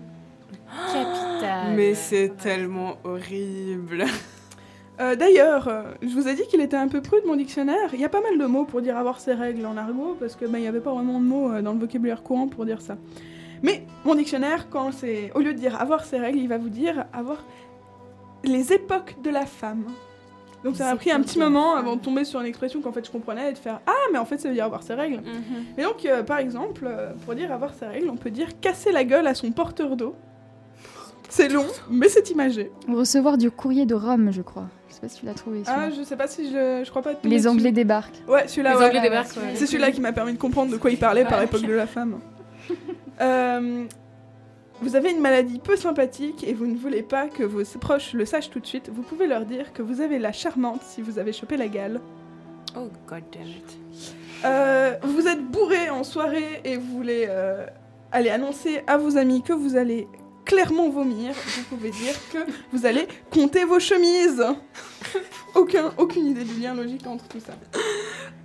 [0.92, 1.74] Capital.
[1.76, 4.06] Mais c'est tellement horrible.
[5.00, 7.90] Euh, D'ailleurs, euh, je vous ai dit qu'il était un peu prude mon dictionnaire.
[7.94, 10.36] Il y a pas mal de mots pour dire avoir ses règles en argot parce
[10.36, 12.82] que ben, n'y avait pas vraiment de mots euh, dans le vocabulaire courant pour dire
[12.82, 12.96] ça.
[13.62, 16.70] Mais mon dictionnaire, quand c'est au lieu de dire avoir ses règles, il va vous
[16.70, 17.44] dire avoir
[18.44, 19.86] les époques de la femme.
[20.64, 23.06] Donc ça m'a pris un petit moment avant de tomber sur une expression qu'en fait
[23.06, 25.18] je comprenais et de faire Ah, mais en fait ça veut dire avoir ses règles.
[25.18, 25.78] Mhm.
[25.78, 26.90] Et donc, par exemple,
[27.24, 30.16] pour dire avoir ses règles, on peut dire casser la gueule à son porteur d'eau.
[31.30, 32.72] C'est long, mais c'est imagé.
[32.88, 34.68] Recevoir du courrier de Rome, je crois.
[34.90, 35.64] Je sais pas si tu l'as trouvé.
[35.68, 37.14] Ah, je sais pas si je, je crois pas.
[37.24, 37.48] Les dessus.
[37.48, 38.22] Anglais débarquent.
[38.28, 38.72] Ouais, celui-là.
[38.74, 39.54] Les ouais, Anglais débarquent, ouais.
[39.56, 41.46] C'est celui-là qui m'a permis de comprendre de quoi il parlait par Ouais.
[41.46, 42.20] époque de la femme.
[43.22, 43.86] Euh,
[44.82, 48.26] vous avez une maladie peu sympathique et vous ne voulez pas que vos proches le
[48.26, 48.90] sachent tout de suite.
[48.94, 52.02] Vous pouvez leur dire que vous avez la charmante si vous avez chopé la gale.
[52.78, 53.78] Oh god damn it.
[54.44, 57.66] Euh, vous êtes bourré en soirée et vous voulez euh,
[58.12, 60.10] aller annoncer à vos amis que vous allez
[60.46, 61.34] clairement vomir.
[61.34, 62.40] Vous pouvez dire que
[62.72, 64.46] vous allez compter vos chemises.
[65.56, 67.54] Aucun, aucune idée du lien logique entre tout ça.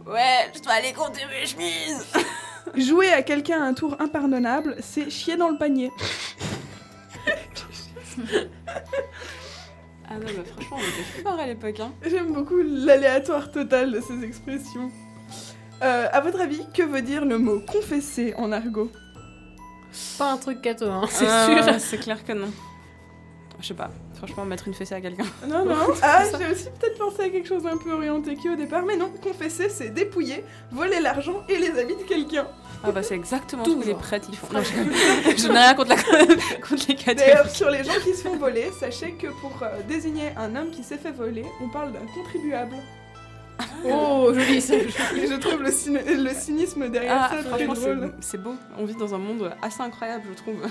[0.07, 2.07] Ouais, je dois aller compter mes chemises.
[2.77, 5.91] Jouer à quelqu'un un tour impardonnable, c'est chier dans le panier.
[10.09, 11.93] Ah non, bah franchement, on était fort à l'époque, hein.
[12.05, 14.91] J'aime beaucoup l'aléatoire total de ces expressions.
[15.83, 18.91] Euh, à votre avis, que veut dire le mot confesser en argot?
[20.19, 21.75] Pas un truc cato, hein, c'est Ah, sûr.
[21.81, 22.49] C'est clair que non.
[23.61, 23.91] Je sais pas.
[24.15, 25.25] Franchement, mettre une fessée à quelqu'un.
[25.49, 25.75] Non, non.
[26.03, 28.97] Ah, j'ai aussi peut-être pensé à quelque chose un peu orienté qui au départ, mais
[28.97, 32.47] non, confesser, c'est dépouiller, voler l'argent et les habits de quelqu'un.
[32.83, 34.47] Ah bah c'est exactement ce que les prêtres ils font.
[34.55, 35.97] Non, je, je n'ai rien contre, la,
[36.67, 37.19] contre les catholiques.
[37.19, 40.71] D'ailleurs, sur les gens qui se font voler, sachez que pour euh, désigner un homme
[40.71, 42.75] qui s'est fait voler, on parle d'un contribuable.
[43.85, 44.75] Oh, joli ça.
[44.79, 47.77] Je trouve le, cyni- le cynisme derrière Ah, ça très drôle.
[48.21, 48.55] c'est- c'est beau.
[48.79, 50.63] On vit dans un monde assez incroyable, je trouve.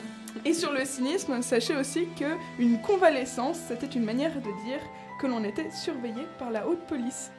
[0.45, 2.25] Et sur le cynisme, sachez aussi que
[2.59, 4.79] une convalescence, c'était une manière de dire
[5.19, 7.31] que l'on était surveillé par la haute police.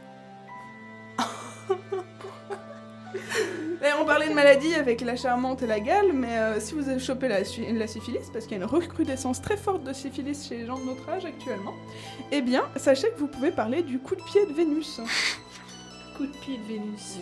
[3.82, 6.88] Et on parlait de maladie avec la charmante et la gale, mais euh, si vous
[6.88, 10.58] avez chopé la, syphilis, parce qu'il y a une recrudescence très forte de syphilis chez
[10.58, 11.74] les gens de notre âge actuellement,
[12.30, 15.00] eh bien, sachez que vous pouvez parler du coup de pied de Vénus.
[16.16, 17.18] Coup de pied de Vénus.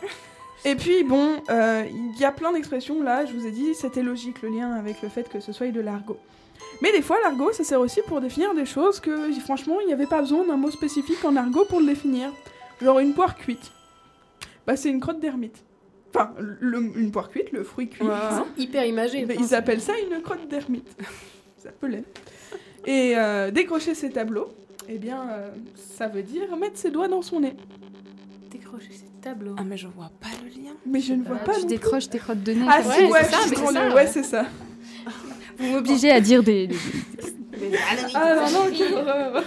[0.64, 4.02] Et puis bon, euh, il y a plein d'expressions là, je vous ai dit, c'était
[4.02, 6.18] logique le lien avec le fait que ce soit de l'argot.
[6.80, 9.92] Mais des fois, l'argot, ça sert aussi pour définir des choses que, franchement, il n'y
[9.92, 12.30] avait pas besoin d'un mot spécifique en argot pour le définir.
[12.80, 13.70] Genre une poire cuite.
[14.66, 15.64] Bah, c'est une crotte d'ermite.
[16.14, 18.04] Enfin, le- une poire cuite, le fruit cuit.
[18.04, 18.12] Ouais.
[18.12, 18.46] hein.
[18.58, 19.24] Hyper imagé.
[19.26, 20.88] Mais ils appellent ça une crotte d'ermite.
[21.58, 22.04] ça s'appelait.
[22.86, 24.48] Et euh, décrocher ses tableaux,
[24.88, 27.54] eh bien, euh, ça veut dire mettre ses doigts dans son nez.
[28.50, 29.54] Décrocher ces tableaux.
[29.58, 30.72] Ah mais je vois pas le lien.
[30.84, 31.52] Mais je ne vois Ah, pas.
[31.54, 31.76] Tu non plus.
[31.76, 32.66] décroches tes crottes de nez.
[32.68, 33.10] Ah si, Ouais,
[33.94, 34.46] ouais, c'est ça,
[35.62, 36.66] Vous m'obligez à dire des.
[36.66, 36.76] des-
[38.14, 39.42] Ah non, non, quelle horreur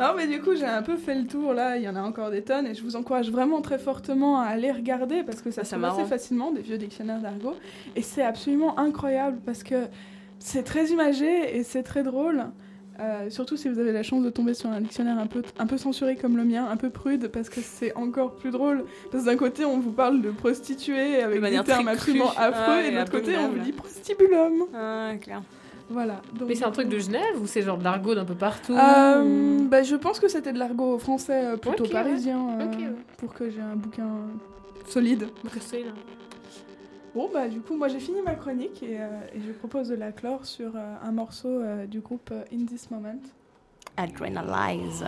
[0.00, 2.00] Non, mais du coup, j'ai un peu fait le tour là, il y en a
[2.02, 5.50] encore des tonnes, et je vous encourage vraiment très fortement à aller regarder parce que
[5.50, 7.54] ça Ah, se assez facilement, des vieux dictionnaires d'argot,
[7.96, 9.86] et c'est absolument incroyable parce que
[10.38, 12.44] c'est très imagé et c'est très drôle.
[13.00, 15.66] Euh, surtout si vous avez la chance de tomber sur un dictionnaire un peu, un
[15.66, 18.84] peu censuré comme le mien, un peu prude, parce que c'est encore plus drôle.
[19.12, 22.38] Parce que d'un côté, on vous parle de prostituée avec des manière termes absolument crue.
[22.42, 24.64] affreux, Ah, et de l'autre côté, on vous dit prostibulum.
[24.74, 25.42] Ah, clair.
[25.90, 26.20] Voilà.
[26.38, 28.74] donc- Mais c'est un truc de Genève ou c'est genre de l'argot d'un peu partout
[28.74, 31.90] Euh, ou- bah, je pense que c'était de l'argot français euh, plutôt ouais.
[31.90, 32.92] parisien euh, ouais.
[33.16, 34.08] pour que j'ai un bouquin
[34.86, 35.28] solide.
[35.44, 35.92] Bruxelles.
[37.14, 40.12] Bon bah du coup moi j'ai fini ma chronique et, euh, je propose de la
[40.12, 43.20] clore sur euh, un morceau euh, du groupe In This Moment.
[43.96, 45.04] Adrenalize.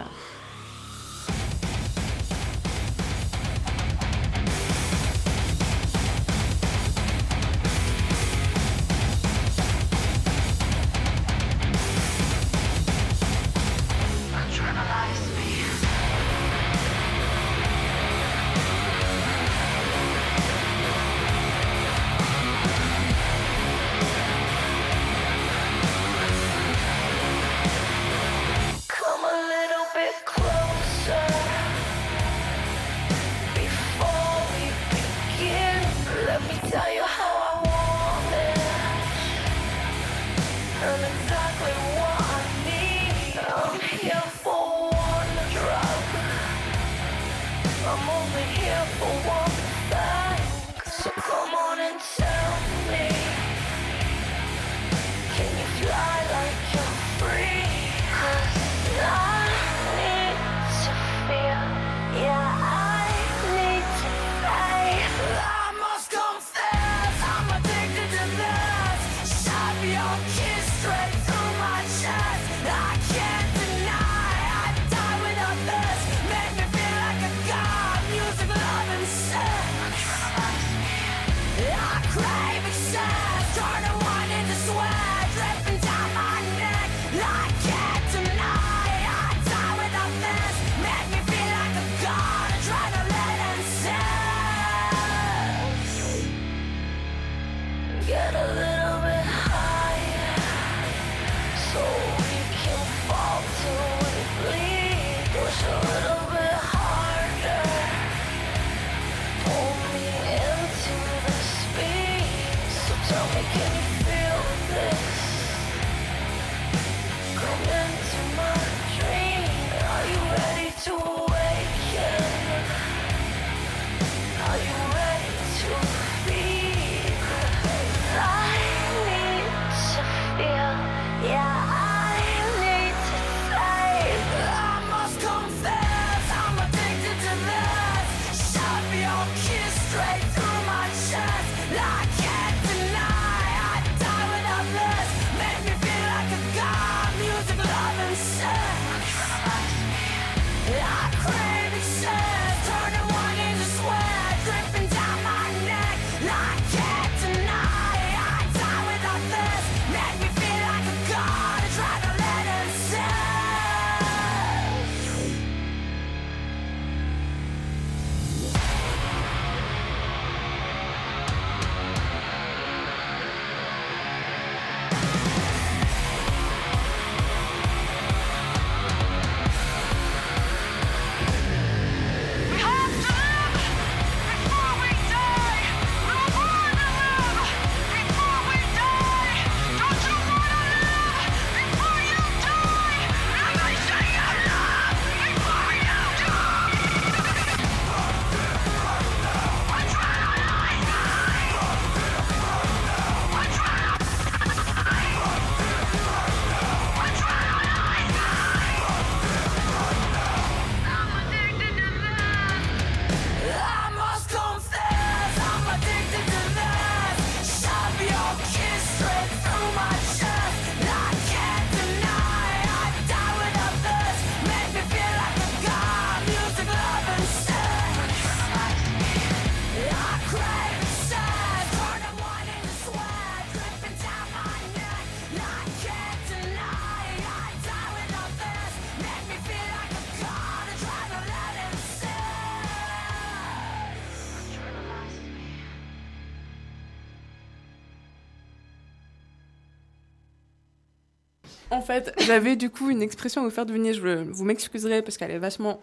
[252.21, 253.93] J'avais du coup une expression à vous faire deviner.
[253.93, 255.81] Je vous m'excuserez parce qu'elle est vachement,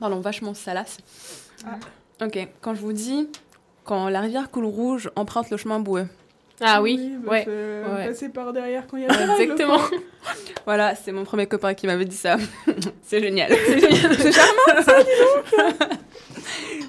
[0.00, 0.98] pardon, vachement salace.
[2.20, 3.28] Ok, quand je vous dis
[3.84, 6.06] quand la rivière coule rouge emprunte le chemin boueux.
[6.60, 7.42] Ah oui, bah, ouais.
[7.44, 8.08] c'est, euh, ouais.
[8.08, 9.78] Passer par derrière quand il y a des Exactement.
[10.64, 12.38] Voilà, c'est mon premier copain qui m'avait dit ça.
[13.02, 13.52] c'est génial.
[13.54, 14.94] C'est charmant, ça.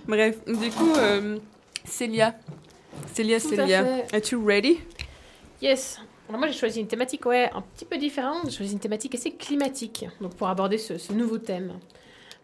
[0.08, 1.38] Bref, du coup, euh,
[1.86, 2.34] Célia.
[3.14, 3.86] Célia, Tout Célia.
[4.12, 4.80] Es-tu ready?
[5.62, 6.00] Yes.
[6.30, 8.42] Alors moi j'ai choisi une thématique ouais, un petit peu différente.
[8.46, 11.74] J'ai choisi une thématique assez climatique donc pour aborder ce, nouveau thème.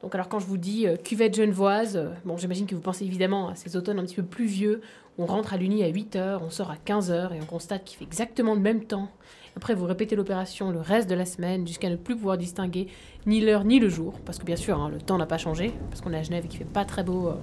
[0.01, 3.03] Donc alors quand je vous dis euh, cuvette genevoise, euh, bon j'imagine que vous pensez
[3.03, 4.81] évidemment à ces automnes un petit peu pluvieux.
[5.17, 8.05] On rentre à l'Uni à 8h, on sort à 15h et on constate qu'il fait
[8.05, 9.09] exactement le même temps.
[9.57, 12.87] Après vous répétez l'opération le reste de la semaine jusqu'à ne plus pouvoir distinguer
[13.25, 14.13] ni l'heure ni le jour.
[14.25, 16.45] Parce que bien sûr hein, le temps n'a pas changé parce qu'on est à Genève
[16.45, 17.35] et qu'il fait pas très beau euh,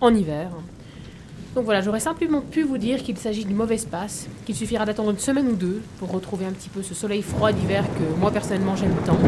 [0.00, 0.50] en hiver.
[1.58, 5.10] Donc voilà, j'aurais simplement pu vous dire qu'il s'agit d'une mauvaise passe, qu'il suffira d'attendre
[5.10, 8.30] une semaine ou deux pour retrouver un petit peu ce soleil froid d'hiver que moi
[8.30, 9.18] personnellement j'aime tant.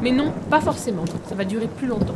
[0.00, 2.14] Mais non, pas forcément, ça va durer plus longtemps.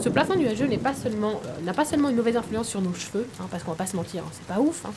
[0.00, 3.62] Ce plafond nuageux euh, n'a pas seulement une mauvaise influence sur nos cheveux, hein, parce
[3.62, 4.92] qu'on va pas se mentir, hein, c'est pas ouf, hein,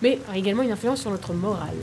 [0.00, 1.74] mais a également une influence sur notre morale.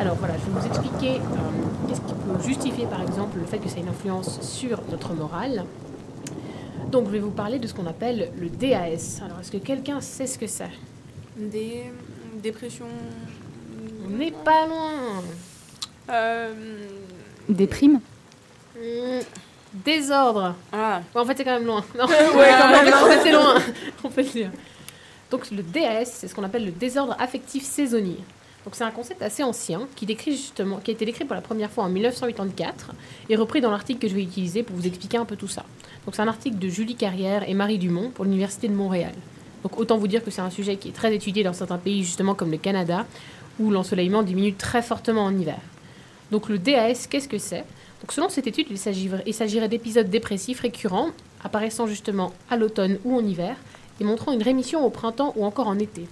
[0.00, 3.58] Alors voilà, je vais vous expliquer euh, qu'est-ce qui peut justifier par exemple le fait
[3.58, 5.64] que ça ait une influence sur notre morale.
[6.90, 9.20] Donc je vais vous parler de ce qu'on appelle le DAS.
[9.24, 10.70] Alors est-ce que quelqu'un sait ce que c'est?
[11.36, 11.84] Des
[12.42, 12.86] dépressions.
[14.06, 15.22] On n'est pas loin.
[16.10, 16.52] Euh,
[17.48, 18.00] Des primes?
[18.76, 19.20] Hmm,
[19.72, 20.54] Désordre.
[20.72, 21.84] Ah, Ouais, en fait, c'est quand même loin.
[21.98, 22.94] Non, Ouais, quand même.
[23.02, 23.54] en fait, c'est loin.
[24.04, 24.50] On peut le dire.
[25.30, 28.18] Donc, le DAS, c'est ce qu'on appelle le désordre affectif saisonnier.
[28.72, 32.92] C'est un concept assez ancien qui, a été décrit pour la première fois en 1984
[33.28, 35.64] et repris dans l'article que je vais utiliser pour vous expliquer un peu tout ça.
[36.10, 39.12] C'est un article de Julie Carrière et Marie Dumont pour l'Université de Montréal.
[39.76, 42.34] Autant vous dire que c'est un sujet qui est très étudié dans certains pays, justement
[42.34, 43.06] comme le Canada,
[43.58, 45.60] où l'ensoleillement diminue très fortement en hiver.
[46.30, 47.64] Donc, le DAS, qu'est-ce que c'est?
[48.10, 51.10] Selon cette étude, il s'agirait d'épisodes dépressifs récurrents,
[51.42, 53.56] apparaissant justement à l'automne ou en hiver,
[54.00, 56.06] et montrant une rémission au printemps ou encore en été.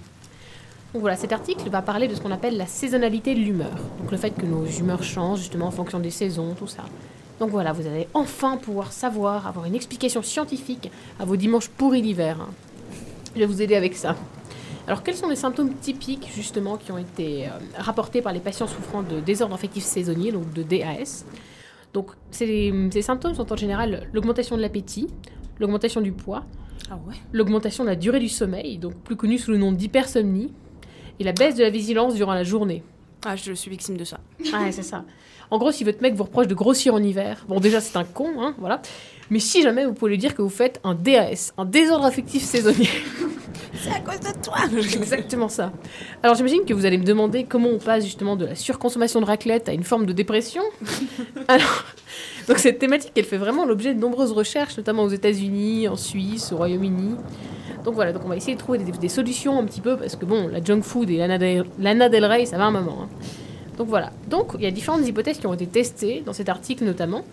[0.93, 3.75] Donc voilà, cet article va parler de ce qu'on appelle la saisonnalité de l'humeur.
[3.99, 6.85] Donc le fait que nos humeurs changent justement en fonction des saisons, tout ça.
[7.41, 12.03] Donc voilà, vous allez enfin pouvoir savoir, avoir une explication scientifique à vos dimanches pourris
[12.03, 12.39] d'hiver.
[12.41, 12.51] hein.
[13.35, 14.17] Je vais vous aider avec ça.
[14.87, 18.67] Alors quels sont les symptômes typiques justement qui ont été euh, rapportés par les patients
[18.67, 21.25] souffrant de désordre affectif saisonnier, donc de DAS
[21.95, 25.09] donc, ces, ces symptômes sont en général l'augmentation de l'appétit,
[25.61, 26.45] l'augmentation du poids,
[26.91, 30.51] ah ouais l'augmentation de la durée du sommeil, donc plus connu sous le nom d'hypersomnie,
[31.23, 32.83] et la baisse de la vigilance durant la journée.
[33.25, 34.19] Ah, je suis victime de ça.
[34.41, 35.05] Ouais, c'est ça.
[35.53, 38.03] En gros, si votre mec vous reproche de grossir en hiver, bon, déjà, c'est un
[38.03, 38.83] con, hein, voilà.
[39.33, 42.43] Mais si jamais vous pouvez lui dire que vous faites un DAS, un désordre affectif
[42.43, 42.91] saisonnier.
[43.83, 45.73] C'est à cause de toi Exactement ça.
[46.23, 49.25] Alors j'imagine que vous allez me demander comment on passe justement de la surconsommation de
[49.25, 50.61] raclette à une forme de dépression.
[51.49, 51.87] Alors,
[52.47, 56.53] donc cette thématique, elle fait vraiment l'objet de nombreuses recherches, notamment aux États-Unis, en Suisse,
[56.53, 57.17] au Royaume-Uni.
[57.87, 60.15] Donc voilà, donc on va essayer de trouver des, des solutions un petit peu parce
[60.15, 63.05] que bon, la junk food et Lana Del, Lana Del Rey, ça va un moment.
[63.05, 63.09] hein.
[63.79, 64.13] Donc voilà.
[64.29, 67.25] Donc il y a différentes hypothèses qui ont été testées dans cet article notamment.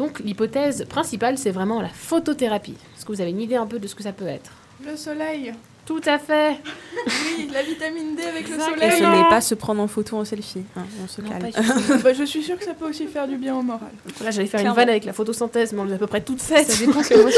[0.00, 2.74] Donc l'hypothèse principale, c'est vraiment la photothérapie.
[2.96, 4.50] Est-ce que vous avez une idée un peu de ce que ça peut être?
[4.82, 5.52] Le soleil.
[5.84, 6.56] Tout à fait.
[7.06, 8.76] Oui, la vitamine D avec le Exact.
[8.80, 9.18] Et ce soleil.
[9.22, 10.62] n'est pas se prendre en photo en selfie.
[10.74, 11.50] hein, on se Non, calme.
[11.52, 11.98] pas du tout.
[12.02, 13.90] Bah, je suis sûre que ça peut aussi faire du bien au moral.
[14.24, 16.40] Là, j'allais faire une vanne avec la photosynthèse, mais on l'a à peu près toute
[16.40, 16.70] faite.
[16.70, 17.30] Ça dépend comment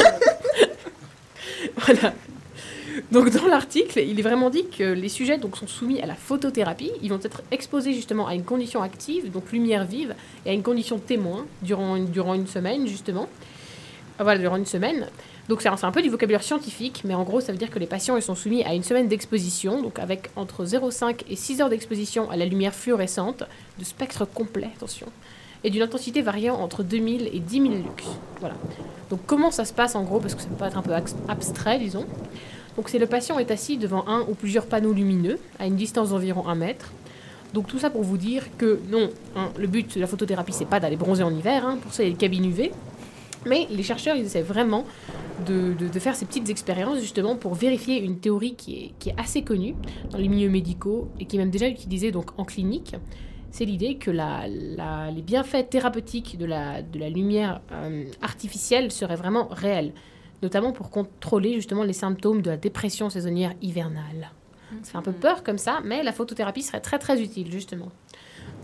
[1.76, 2.12] voilà.
[3.12, 6.90] Donc dans l'article, il est vraiment dit que les sujets sont soumis à la photothérapie.
[7.02, 10.14] Ils vont être exposés justement à une condition active, donc lumière vive,
[10.46, 13.28] et à une condition témoin durant une, semaine justement.
[14.18, 15.08] Ah, Voilà, durant une semaine.
[15.50, 17.86] Donc c'est un, peu du vocabulaire scientifique, mais en gros ça veut dire que les
[17.86, 22.30] patients sont soumis à une semaine d'exposition, donc avec entre 0,5 et 6 heures d'exposition
[22.30, 23.42] à la lumière fluorescente,
[23.78, 25.08] de spectre complet, attention,
[25.64, 28.04] et d'une intensité variant entre 2000 et 10 000 lux.
[28.40, 28.54] Voilà.
[29.10, 30.94] Donc comment ça se passe en gros, parce que ça peut être un peu
[31.28, 32.06] abstrait, disons.
[32.76, 36.10] Donc c'est le patient est assis devant un ou plusieurs panneaux lumineux à une distance
[36.10, 36.92] d'environ 1 mètre.
[37.52, 40.64] Donc tout ça pour vous dire que non, hein, le but de la photothérapie c'est
[40.64, 42.72] pas d'aller bronzer en hiver, hein, pour ça il y a les cabines UV.
[43.44, 44.86] Mais les chercheurs ils essaient vraiment
[45.46, 49.74] de, faire ces petites expériences justement pour vérifier une théorie qui est, assez connue
[50.10, 52.94] dans les milieux médicaux et qui est même déjà utilisée en clinique.
[53.50, 59.48] C'est l'idée que les bienfaits thérapeutiques de la, de la lumière euh, artificielle seraient vraiment
[59.50, 59.92] réels
[60.42, 64.30] notamment pour contrôler justement les symptômes de la dépression saisonnière hivernale.
[64.82, 67.88] Ça fait un peu peur comme ça, mais la photothérapie serait très très utile justement.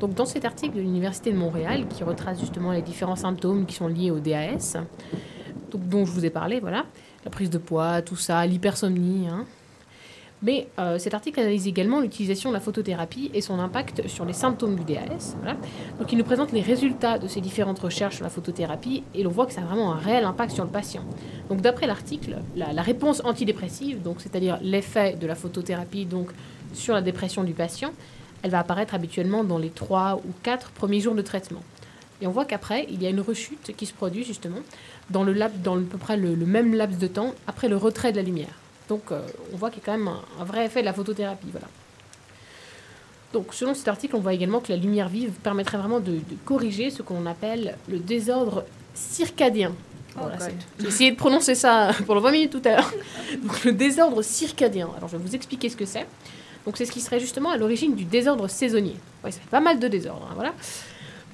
[0.00, 3.74] Donc dans cet article de l'Université de Montréal qui retrace justement les différents symptômes qui
[3.74, 4.76] sont liés au DAS,
[5.70, 6.86] donc, dont je vous ai parlé, voilà,
[7.24, 9.44] la prise de poids, tout ça, l'hypersomnie, hein.
[10.42, 14.32] Mais euh, cet article analyse également l'utilisation de la photothérapie et son impact sur les
[14.32, 15.36] symptômes du DAS.
[15.98, 19.30] Donc il nous présente les résultats de ces différentes recherches sur la photothérapie et l'on
[19.30, 21.02] voit que ça a vraiment un réel impact sur le patient.
[21.48, 26.30] Donc d'après l'article, la, réponse antidépressive, donc c'est-à-dire l'effet de la photothérapie donc
[26.72, 27.92] sur la dépression du patient,
[28.42, 31.62] elle va apparaître habituellement dans les 3 ou 4 premiers jours de traitement.
[32.20, 34.58] Et on voit qu'après, il y a une rechute qui se produit justement
[35.10, 38.22] dans, le à peu près le même laps de temps après le retrait de la
[38.22, 38.54] lumière.
[38.88, 39.20] Donc euh,
[39.52, 41.48] on voit qu'il y a quand même un, un vrai effet de la photothérapie.
[41.50, 41.66] Voilà.
[43.32, 46.36] Donc selon cet article, on voit également que la lumière vive permettrait vraiment de, de
[46.44, 49.74] corriger ce qu'on appelle le désordre circadien.
[50.16, 52.92] Voilà, c'est- J'ai essayé de prononcer ça pendant 20 minutes tout à l'heure.
[53.42, 54.88] Donc le désordre circadien.
[54.96, 56.06] Alors je vais vous expliquer ce que c'est.
[56.64, 58.96] Donc c'est ce qui serait justement à l'origine du désordre saisonnier.
[59.22, 60.52] Ouais, ça fait pas mal de désordre, hein, voilà.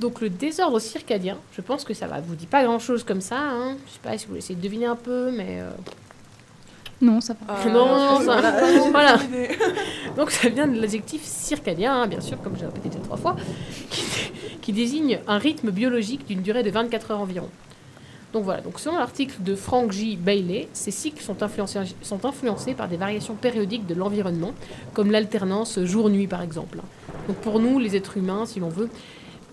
[0.01, 3.21] Donc le désordre circadien, je pense que ça va vous dit pas grand chose comme
[3.21, 3.38] ça.
[3.38, 3.77] Hein.
[3.87, 5.71] Je sais pas si vous essayer de deviner un peu, mais euh,
[7.05, 7.71] Non, ça va.
[7.71, 8.40] non, non, ça-
[8.90, 9.23] voilà.
[9.25, 9.49] idée.
[10.17, 13.37] Donc ça vient de l'adjectif circadien, hein, bien sûr, comme j'ai répété déjà trois fois,
[13.90, 14.05] qui,
[14.62, 17.49] qui désigne un rythme biologique d'une durée de 24 heures environ.
[18.33, 20.17] Donc voilà, donc selon l'article de Frank J.
[20.17, 24.53] Bailey, ces cycles sont influencés, sont influencés par des variations périodiques de l'environnement,
[24.93, 26.79] comme l'alternance jour-nuit par exemple.
[27.29, 28.88] Donc pour nous, les êtres humains, si l'on veut,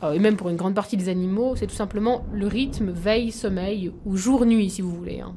[0.04, 3.92] euh, et même pour une grande partie des animaux, c'est tout simplement le rythme veille-sommeil
[4.06, 5.20] ou jour-nuit si vous voulez.
[5.22, 5.34] hein.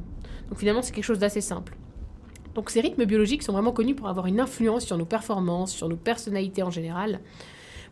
[0.48, 1.74] Donc finalement, c'est quelque chose d'assez simple.
[2.54, 5.88] Donc ces rythmes biologiques sont vraiment connus pour avoir une influence sur nos performances, sur
[5.88, 7.20] nos personnalités en général.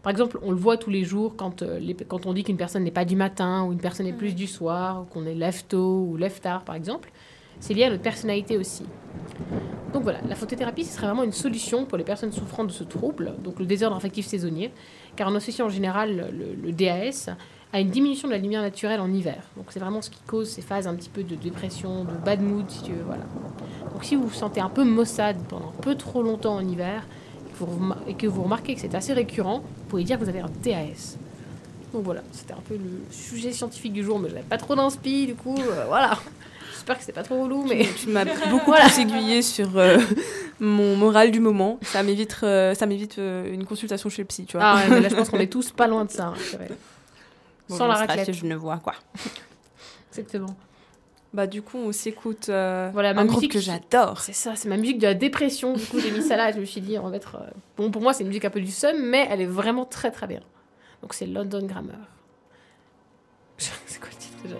[0.02, 2.56] Par exemple, on le voit tous les jours quand, euh, les- quand on dit qu'une
[2.56, 5.34] personne n'est pas du matin ou une personne est plus du soir, ou qu'on est
[5.34, 7.10] lève tôt ou lève tard par exemple.
[7.60, 8.84] C'est lié à notre personnalité aussi.
[9.92, 12.82] Donc voilà, la photothérapie, ce serait vraiment une solution pour les personnes souffrant de ce
[12.82, 14.72] trouble, donc le désordre affectif saisonnier,
[15.16, 17.28] car on associe en général le, le DAS
[17.72, 19.42] à une diminution de la lumière naturelle en hiver.
[19.56, 22.40] Donc c'est vraiment ce qui cause ces phases un petit peu de dépression, de bad
[22.40, 23.22] mood, si tu veux, voilà.
[23.92, 27.02] Donc si vous vous sentez un peu maussade pendant un peu trop longtemps en hiver,
[27.48, 30.18] et que vous, remar- et que vous remarquez que c'est assez récurrent, vous pouvez dire
[30.18, 31.16] que vous avez un DAS.
[31.94, 34.74] Donc voilà, c'était un peu le sujet scientifique du jour, mais je n'avais pas trop
[34.74, 36.18] d'inspi, du coup, euh, voilà.
[36.72, 37.86] J'espère que c'était pas trop relou, mais...
[37.98, 39.98] Tu m'as beaucoup plus aiguillé sur euh,
[40.58, 41.78] mon moral du moment.
[41.82, 44.66] Ça m'évite, euh, ça m'évite une consultation chez le psy, tu vois.
[44.66, 46.28] Ah ouais, mais là je pense qu'on est tous pas loin de ça.
[46.28, 46.58] hein, c'est.
[47.68, 48.32] Bon, Sans la raclette.
[48.32, 48.94] genevois, quoi.
[50.10, 50.54] Exactement.
[51.32, 54.20] Bah du coup, on s'écoute euh, Voilà, ma un groupe musique, que je- j'adore.
[54.20, 55.72] C'est ça, c'est ma musique de la dépression.
[55.72, 56.52] Du coup, j'ai mis ça là.
[56.52, 57.36] Je me suis dit, on va mettre.
[57.36, 57.46] euh,
[57.78, 60.10] Bon, pour moi, c'est une musique un peu du seum, mais elle est vraiment très
[60.10, 60.40] très bien.
[61.00, 61.96] Donc, c'est London Grammar.
[63.56, 64.56] c'est quoi le titre déjà?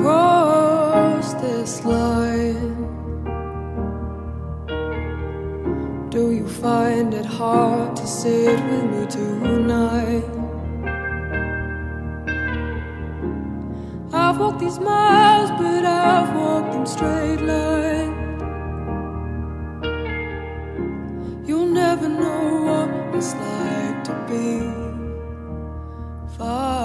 [0.00, 2.74] Cross this line
[6.10, 10.24] Do you find it hard to sit with me tonight?
[14.12, 18.14] I've walked these miles, but I've walked in straight line.
[21.46, 24.48] You'll never know what it's like to be
[26.36, 26.77] fine.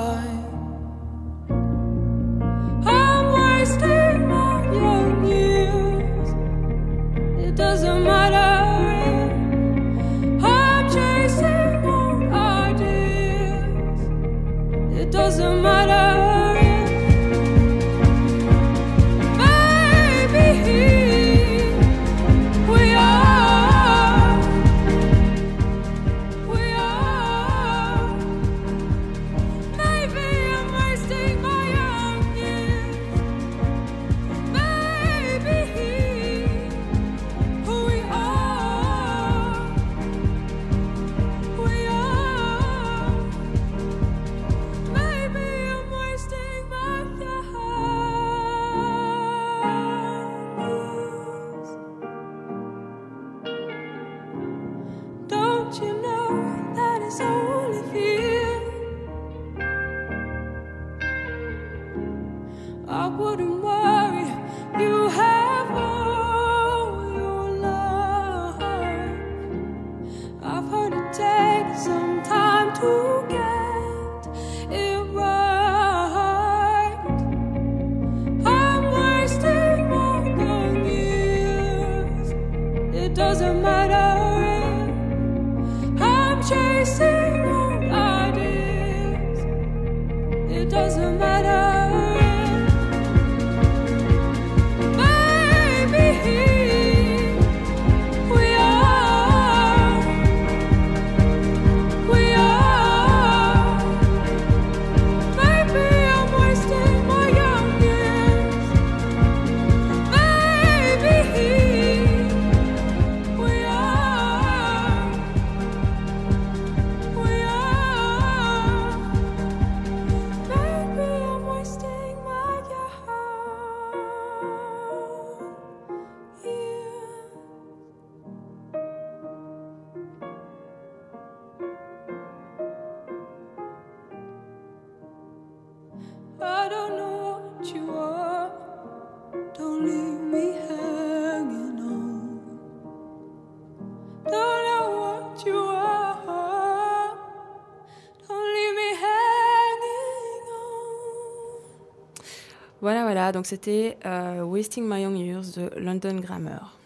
[153.32, 156.78] Donc c'était euh, Wasting My Young Years de London Grammar.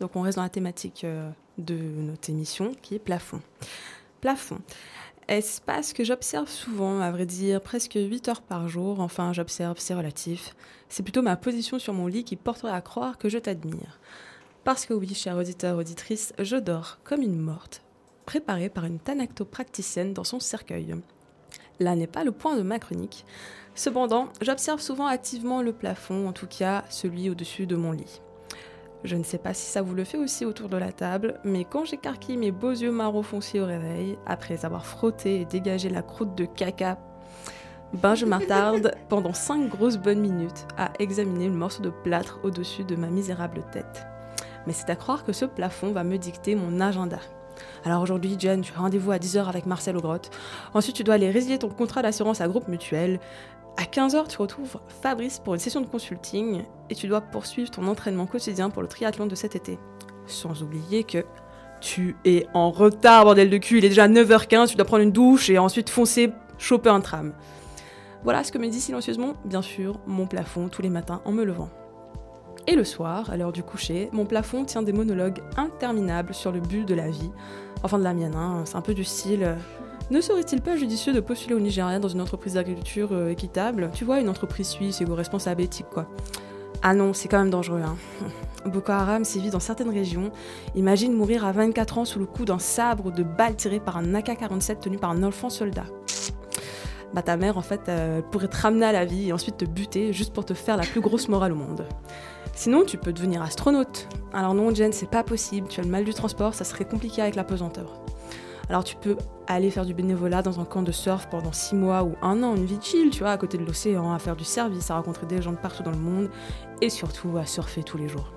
[0.00, 3.40] Donc on reste dans la thématique euh, de notre émission qui est plafond.
[4.20, 4.60] Plafond.
[5.28, 9.00] Espace que j'observe souvent, à vrai dire, presque 8 heures par jour?
[9.00, 10.54] Enfin, j'observe, c'est relatif.
[10.88, 14.00] C'est plutôt ma position sur mon lit qui porterait à croire que je t'admire.
[14.64, 17.82] Parce que oui, chers auditeurs, auditrices, je dors comme une morte,
[18.24, 20.94] préparée par une thanacto-praticienne dans son cercueil.
[21.80, 23.24] Là n'est pas le point de ma chronique.
[23.74, 28.20] Cependant, j'observe souvent activement le plafond, en tout cas celui au-dessus de mon lit.
[29.04, 31.64] Je ne sais pas si ça vous le fait aussi autour de la table, mais
[31.64, 36.02] quand j'écarquille mes beaux yeux marron foncés au réveil, après avoir frotté et dégagé la
[36.02, 36.98] croûte de caca,
[37.92, 42.84] ben je m'attarde pendant 5 grosses bonnes minutes à examiner le morceau de plâtre au-dessus
[42.84, 44.04] de ma misérable tête.
[44.66, 47.20] Mais c'est à croire que ce plafond va me dicter mon agenda.
[47.84, 50.30] Alors aujourd'hui, Jen, tu as rendez-vous à 10h avec Marcel au grotte.
[50.74, 53.20] Ensuite, tu dois aller résilier ton contrat d'assurance à groupe mutuel.
[53.76, 57.86] À 15h, tu retrouves Fabrice pour une session de consulting et tu dois poursuivre ton
[57.86, 59.78] entraînement quotidien pour le triathlon de cet été.
[60.26, 61.24] Sans oublier que
[61.80, 63.78] tu es en retard, bordel de cul.
[63.78, 67.32] Il est déjà 9h15, tu dois prendre une douche et ensuite foncer choper un tram.
[68.24, 71.44] Voilà ce que me dit silencieusement, bien sûr, mon plafond tous les matins en me
[71.44, 71.70] levant.
[72.68, 76.60] Et le soir, à l'heure du coucher, mon plafond tient des monologues interminables sur le
[76.60, 77.30] but de la vie.
[77.82, 78.62] Enfin de la mienne, hein.
[78.66, 79.42] c'est un peu du style...
[79.42, 79.54] euh,
[80.10, 83.90] ne serait-il pas judicieux de postuler au Nigeria dans une entreprise d'agriculture euh, équitable?
[83.94, 86.10] Tu vois, une entreprise suisse éco-responsable éthique, quoi.
[86.82, 87.80] Ah non, c'est quand même dangereux.
[87.82, 87.96] Hein.
[88.70, 90.30] Boko Haram sévit dans certaines régions.
[90.74, 93.96] Imagine mourir à 24 ans sous le coup d'un sabre ou de balles tirées par
[93.96, 95.86] un AK-47 tenu par un enfant soldat.
[97.14, 99.64] Bah ta mère, en fait, euh, pourrait te ramener à la vie et ensuite te
[99.64, 101.86] buter juste pour te faire la plus grosse morale au monde.
[102.58, 104.08] Sinon, tu peux devenir astronaute.
[104.32, 105.68] Alors non, Jen, c'est pas possible.
[105.68, 108.02] Tu as le mal du transport, ça serait compliqué avec la pesanteur.
[108.68, 112.02] Alors tu peux aller faire du bénévolat dans un camp de surf pendant 6 mois
[112.02, 114.42] ou un an, une vie chill, tu vois, à côté de l'océan, à faire du
[114.42, 116.30] service, à rencontrer des gens de partout dans le monde
[116.80, 118.32] et surtout à surfer tous les jours.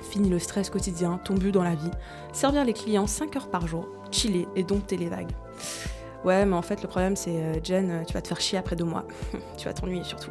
[0.00, 1.90] Fini le stress quotidien, ton but dans la vie,
[2.32, 5.32] servir les clients 5 heures par jour, chiller et dompter les vagues.
[6.24, 8.76] Ouais, mais en fait, le problème, c'est, euh, Jen, tu vas te faire chier après
[8.76, 9.04] deux mois.
[9.58, 10.30] tu vas t'ennuyer surtout.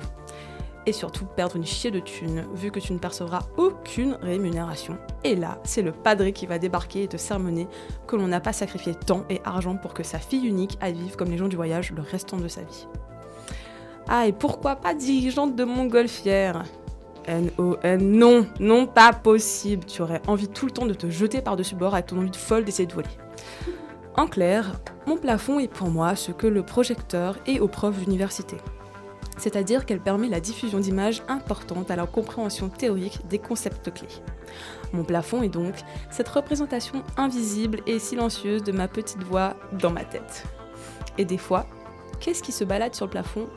[0.88, 4.98] Et surtout, perdre une chier de thunes, vu que tu ne percevras aucune rémunération.
[5.24, 7.68] Et là, c'est le padre qui va débarquer et te sermonner
[8.08, 11.18] que l'on n'a pas sacrifié temps et argent pour que sa fille unique aille vivre
[11.18, 12.88] comme les gens du voyage le restant de sa vie.
[14.08, 16.64] Ah, et pourquoi pas dirigeante de montgolfière?
[17.28, 19.86] N-O-N, non, non, pas possible.
[19.86, 22.36] Tu aurais envie tout le temps de te jeter par-dessus bord avec ton envie de
[22.36, 23.08] folle d'essayer de voler.
[24.16, 28.58] En clair, mon plafond est pour moi ce que le projecteur est aux profs d'université.
[29.42, 34.08] C'est-à-dire qu'elle permet la diffusion d'images importantes à la compréhension théorique des concepts clés.
[34.94, 35.74] Mon plafond est donc
[36.12, 40.44] cette représentation invisible et silencieuse de ma petite voix dans ma tête.
[41.18, 41.66] Et des fois,
[42.20, 43.48] qu'est-ce qui se balade sur le plafond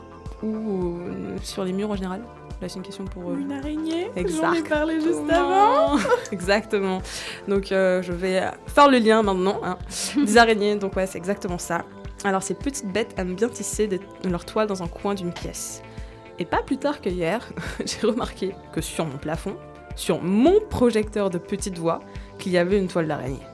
[0.41, 2.21] ou euh, sur les murs en général?
[2.61, 3.29] Là, c'est une question pour.
[3.29, 4.69] euh, Une araignée J'en ai Exactement.
[4.69, 5.97] parlé juste avant.
[6.31, 7.01] exactement.
[7.47, 9.59] Donc, euh, je vais faire le lien maintenant.
[9.63, 9.77] hein.
[10.15, 11.83] Des araignées, donc ouais, c'est exactement ça.
[12.25, 13.87] Alors, ces petites bêtes aiment bien tisser
[14.27, 15.83] leur toile dans un coin d'une pièce.
[16.39, 17.47] Et pas plus tard que hier,
[17.85, 19.55] j'ai remarqué que sur mon plafond,
[19.95, 21.99] sur mon projecteur de petite voix,
[22.39, 23.45] qu'il y avait une toile d'araignée.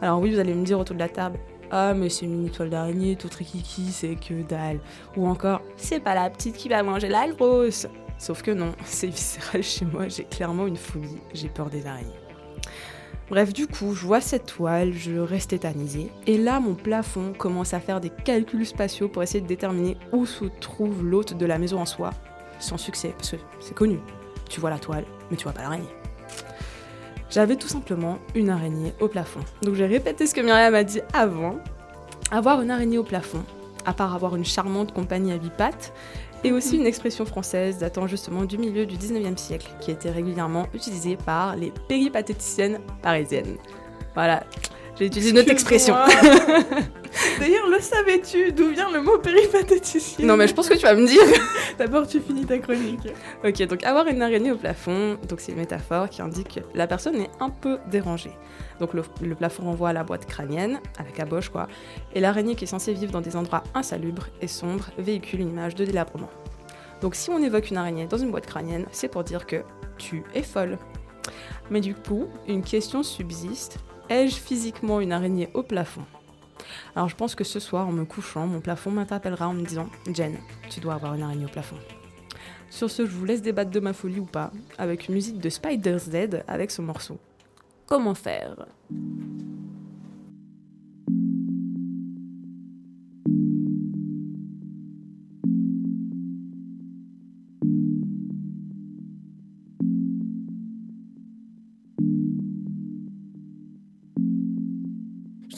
[0.00, 1.38] Alors oui, vous allez me dire autour de la table,
[1.70, 4.80] ah mais c'est une toile d'araignée, tout trikiki, c'est que dalle.
[5.16, 7.86] Ou encore, c'est pas la petite qui va manger la grosse.
[8.16, 12.17] Sauf que non, c'est viscéral chez moi, j'ai clairement une phobie, j'ai peur des araignées.
[13.30, 16.10] Bref, du coup, je vois cette toile, je reste tétanisée.
[16.26, 20.24] Et là, mon plafond commence à faire des calculs spatiaux pour essayer de déterminer où
[20.24, 22.10] se trouve l'hôte de la maison en soi.
[22.58, 23.98] Sans succès, parce que c'est connu.
[24.48, 25.84] Tu vois la toile, mais tu vois pas l'araignée.
[27.30, 29.40] J'avais tout simplement une araignée au plafond.
[29.60, 31.58] Donc j'ai répété ce que Myriam a dit avant.
[32.30, 33.44] Avoir une araignée au plafond,
[33.84, 35.92] à part avoir une charmante compagnie à bipattes,
[36.44, 40.66] et aussi une expression française datant justement du milieu du 19e siècle, qui était régulièrement
[40.74, 43.56] utilisée par les péripatéticiennes parisiennes.
[44.14, 44.44] Voilà,
[44.98, 45.94] j'ai utilisé une autre expression.
[47.40, 48.52] D'ailleurs, le savais-tu?
[48.52, 50.26] D'où vient le mot péripatéticien?
[50.26, 51.22] Non mais je pense que tu vas me dire.
[51.78, 53.08] D'abord, tu finis ta chronique.
[53.44, 56.86] Ok, donc avoir une araignée au plafond, donc c'est une métaphore qui indique que la
[56.86, 58.32] personne est un peu dérangée.
[58.80, 61.68] Donc le, le plafond renvoie à la boîte crânienne, à la caboche quoi,
[62.14, 65.74] et l'araignée qui est censée vivre dans des endroits insalubres et sombres véhicule une image
[65.74, 66.30] de délabrement.
[67.00, 69.62] Donc si on évoque une araignée dans une boîte crânienne, c'est pour dire que
[69.96, 70.78] tu es folle.
[71.70, 73.78] Mais du coup, une question subsiste,
[74.08, 76.04] ai-je physiquement une araignée au plafond?
[76.94, 79.88] Alors je pense que ce soir, en me couchant, mon plafond m'interpellera en me disant
[80.12, 80.36] Jen,
[80.70, 81.78] tu dois avoir une araignée au plafond.
[82.70, 85.48] Sur ce, je vous laisse débattre de ma folie ou pas, avec une musique de
[85.48, 87.18] Spider's Dead avec ce morceau.
[87.86, 88.66] Comment faire?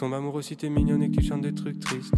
[0.00, 2.14] Tombe amoureux si t'es mignonne et que tu chantes des trucs tristes.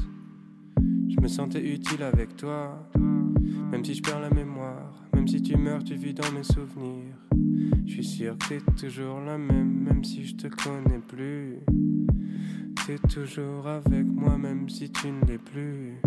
[1.08, 5.02] Je me sentais utile avec toi, même si je perds la mémoire.
[5.12, 7.16] Même si tu meurs, tu vis dans mes souvenirs.
[7.84, 11.56] Je suis sûr que t'es toujours la même, même si je te connais plus.
[12.86, 16.00] T'es toujours avec moi, même si tu ne l'es plus.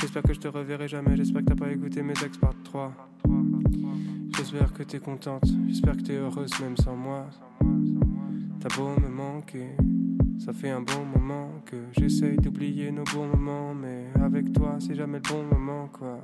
[0.00, 2.92] J'espère que je te reverrai jamais, j'espère que t'as pas écouté mes ex part 3.
[4.36, 7.28] J'espère que t'es contente, j'espère que t'es heureuse même sans moi.
[8.58, 9.76] T'as beau me manquer,
[10.38, 14.94] ça fait un bon moment que j'essaye d'oublier nos bons moments, mais avec toi c'est
[14.94, 16.20] jamais le bon moment quoi.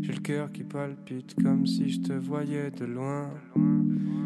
[0.00, 3.30] J'ai le cœur qui palpite comme si je te voyais de loin.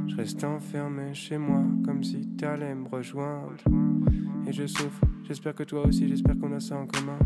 [0.09, 3.53] Je reste enfermé chez moi comme si t'allais me rejoindre.
[4.47, 7.19] Et je souffre, j'espère que toi aussi, j'espère qu'on a ça en commun.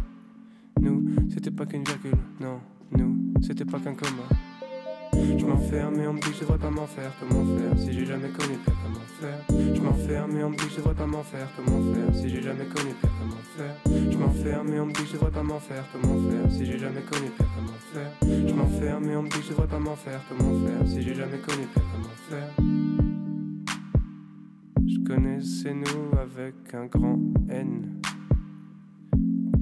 [0.81, 2.61] Nous, c'était pas qu'une virgule, non,
[2.97, 4.29] nous, c'était pas qu'un commun.
[5.13, 8.29] Je m'enferme et dit que je devrais pas m'en faire, comment faire si j'ai jamais
[8.29, 9.45] connu pire, comment faire?
[9.75, 12.65] Je m'enferme et dit que je devrais pas m'en faire, comment faire si j'ai jamais
[12.65, 13.77] connu pire, comment faire?
[14.11, 17.03] Je m'enferme et dit que je devrais pas m'en faire, comment faire si j'ai jamais
[17.03, 18.13] connu pire, comment faire?
[18.23, 21.39] Je m'enferme et dit que je devrais pas m'en faire, comment faire si j'ai jamais
[21.39, 22.55] connu pire, comment faire?
[24.87, 28.01] Je connaissais nous avec un grand N,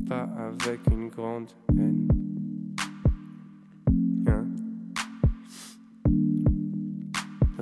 [0.08, 2.08] pas avec une grande N.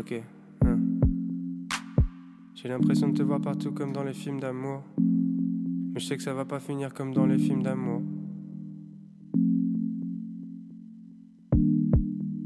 [0.08, 0.22] Ok.
[0.64, 0.78] hein.
[2.54, 4.84] J'ai l'impression de te voir partout comme dans les films d'amour.
[5.00, 8.02] Mais je sais que ça va pas finir comme dans les films d'amour.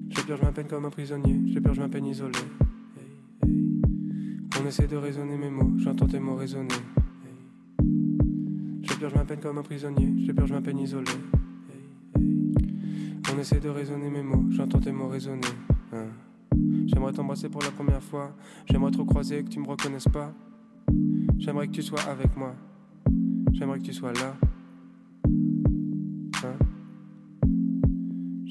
[0.09, 1.39] Je pleure, je m'appelle comme un prisonnier.
[1.53, 2.39] Je pleure, je m'appelle isolé.
[2.97, 3.81] Hey, hey.
[4.59, 5.73] On essaie de raisonner mes mots.
[5.77, 6.69] J'entends tes mots résonner.
[8.83, 10.15] Je pleure, je m'appelle comme un prisonnier.
[10.27, 11.13] Je pleure, je m'appelle isolé.
[11.69, 13.21] Hey, hey.
[13.35, 14.47] On essaie de raisonner mes mots.
[14.49, 15.47] J'entends tes mots résonner.
[16.93, 18.33] J'aimerais t'embrasser pour la première fois.
[18.67, 20.33] J'aimerais trop croiser et que tu me reconnaisses pas.
[21.39, 22.55] J'aimerais que tu sois avec moi.
[23.53, 24.35] J'aimerais que tu sois là.
[26.45, 26.57] Hein?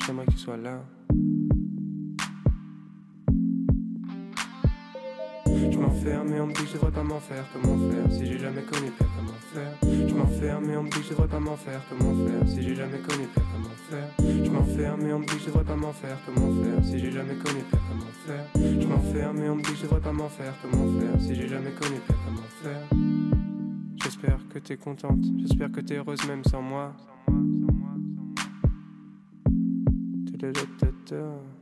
[0.05, 0.81] J'aimerais que tu sois là.
[5.45, 7.45] Je m'enferme et on me dit que je devrais pas m'en faire.
[7.51, 9.07] Comment faire si j'ai jamais connu pire?
[9.17, 9.77] Comment faire?
[9.83, 11.81] Je m'enferme et on me dit que je devrais pas m'en faire.
[11.89, 13.43] Comment faire si j'ai jamais connu faire
[14.19, 16.17] Je m'enferme et on me dit que je devrais pas m'en faire.
[16.25, 18.45] Comment faire si j'ai jamais connu pire Comment faire?
[18.55, 20.53] Je m'enferme et on me dit que je devrais pas m'en faire.
[20.61, 22.87] Comment faire si j'ai jamais connu pire Comment faire?
[24.03, 25.25] J'espère que t'es contente.
[25.39, 26.93] J'espère que t'es heureuse même sans moi.
[30.31, 31.58] Ta-da-da-da-da.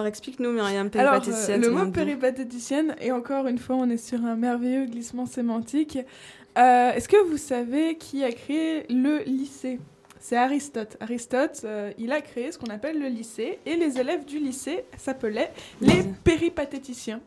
[0.00, 1.60] Alors explique-nous Myriam, Alors, euh, péripatéticienne.
[1.60, 5.98] le ça mot péripatéticienne, et encore une fois, on est sur un merveilleux glissement sémantique.
[6.56, 9.78] Euh, Est-ce que vous savez qui a créé le lycée?
[10.18, 10.96] C'est Aristote.
[11.00, 14.84] Aristote, euh, il a créé ce qu'on appelle le lycée, et les élèves du lycée
[14.96, 17.20] s'appelaient les péripatéticiens.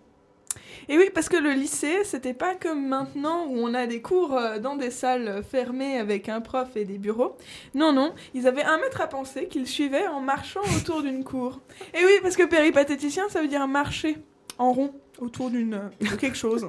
[0.90, 4.36] Et oui, parce que le lycée, c'était pas comme maintenant où on a des cours
[4.36, 7.36] euh, dans des salles fermées avec un prof et des bureaux.
[7.74, 11.60] Non, non, ils avaient un maître à penser qu'ils suivaient en marchant autour d'une cour.
[11.94, 14.18] Et oui, parce que péripatéticien, ça veut dire marcher
[14.58, 16.68] en rond autour d'une euh, de quelque chose.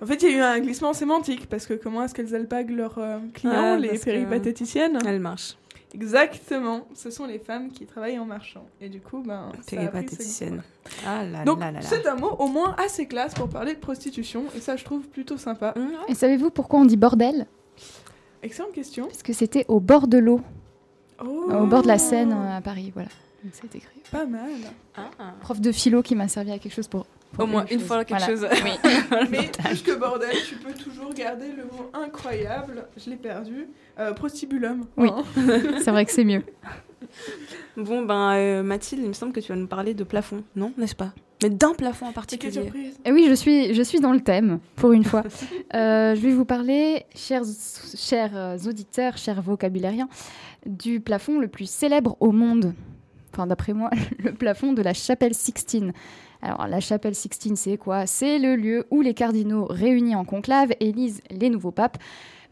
[0.00, 2.70] En fait, il y a eu un glissement sémantique parce que comment est-ce qu'elles alpaguent
[2.70, 4.98] leurs euh, clients, Ah, les péripatéticiennes?
[5.06, 5.56] Elle marche.
[5.94, 8.66] Exactement, ce sont les femmes qui travaillent en marchant.
[8.80, 10.62] Et du coup, ben, ça a pris ce Péripatéticienne.
[11.06, 11.86] Ah là Donc, là là là.
[11.86, 15.08] c'est un mot au moins assez classe pour parler de prostitution, et ça, je trouve
[15.08, 15.72] plutôt sympa.
[15.76, 17.46] Mmh, Et savez-vous pourquoi on dit bordel?
[18.42, 19.06] Excellente question.
[19.06, 20.40] Parce que c'était au bord de l'eau,
[21.20, 23.08] Oh, au bord de la Seine euh, à Paris, voilà.
[23.42, 24.00] Donc c'est écrit.
[24.12, 24.50] Pas mal.
[24.96, 25.10] Ah.
[25.40, 27.06] Prof de philo qui m'a servi à quelque chose pour.
[27.36, 28.26] Au moins une fois quelque Voilà.
[28.26, 28.46] chose.
[28.64, 29.26] Oui.
[29.30, 33.68] Mais plus que bordel, tu peux toujours garder le mot incroyable, je l'ai perdu,
[33.98, 34.86] euh, prostibulum.
[34.96, 35.08] Oui.
[35.10, 35.24] Hein.
[35.82, 36.42] c'est vrai que c'est mieux.
[37.76, 40.72] Bon ben euh, Mathilde, il me semble que tu vas nous parler de plafond, non
[40.76, 41.12] N'est-ce pas?
[41.42, 42.52] Mais d'un plafond en particulier.
[42.52, 42.98] surprise.
[43.04, 45.22] Et oui, je suis, je suis dans le thème, pour une fois.
[45.74, 47.42] Euh, je vais vous parler, chers,
[47.94, 50.08] chers auditeurs, chers vocabulairiens,
[50.64, 52.72] du plafond le plus célèbre au monde.
[53.34, 55.92] Enfin, d'après moi, le plafond de la chapelle Sixtine.
[56.42, 58.06] Alors, la chapelle Sixtine, c'est quoi?
[58.06, 61.98] C'est le lieu où les cardinaux réunis en conclave élisent les nouveaux papes.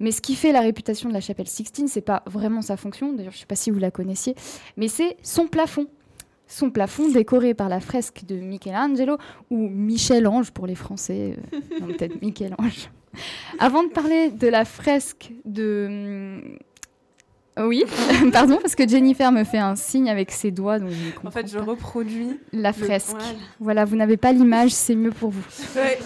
[0.01, 3.13] Mais ce qui fait la réputation de la chapelle Sixtine, c'est pas vraiment sa fonction,
[3.13, 4.35] d'ailleurs, je sais pas si vous la connaissiez,
[4.77, 5.87] mais c'est son plafond.
[6.49, 9.19] Son plafond décoré par la fresque de Michelangelo,
[9.51, 12.91] ou Michel-Ange pour les Français, euh, peut-être Michel-Ange.
[13.59, 16.41] Avant de parler de la fresque de.
[17.59, 17.85] Oui,
[18.33, 20.79] pardon, parce que Jennifer me fait un signe avec ses doigts.
[20.79, 20.91] Donc
[21.25, 23.11] En fait, je reproduis La le- fresque.
[23.13, 23.25] Voilà.
[23.61, 25.45] Voilà, vous n'avez pas l'image, c'est mieux pour vous.
[25.75, 25.99] Ouais,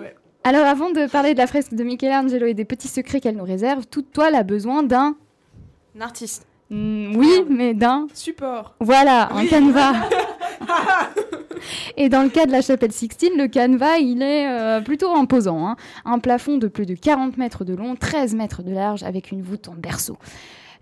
[0.00, 0.16] ouais.
[0.42, 3.44] Alors, avant de parler de la fresque de Michelangelo et des petits secrets qu'elle nous
[3.44, 5.16] réserve, toute toile a besoin d'un.
[5.98, 6.46] Un artiste.
[6.70, 8.06] Hmm, oui, mais d'un.
[8.14, 8.74] Support.
[8.80, 9.92] Voilà, un canevas.
[11.96, 15.66] Et dans le cas de la chapelle Sixtine, le canevas, il est euh, plutôt imposant.
[15.66, 15.76] hein.
[16.04, 19.42] Un plafond de plus de 40 mètres de long, 13 mètres de large, avec une
[19.42, 20.16] voûte en berceau.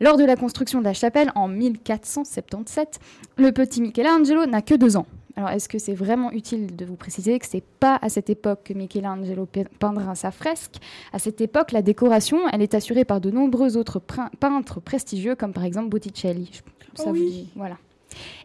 [0.01, 2.99] Lors de la construction de la chapelle en 1477,
[3.37, 5.07] le petit Michelangelo n'a que deux ans.
[5.37, 8.61] Alors, est-ce que c'est vraiment utile de vous préciser que c'est pas à cette époque
[8.65, 10.77] que Michelangelo pe- peindra sa fresque?
[11.13, 14.01] À cette époque, la décoration, elle est assurée par de nombreux autres
[14.41, 16.51] peintres prestigieux, comme par exemple Botticelli.
[16.95, 17.77] Ça Oh vous dit- voilà.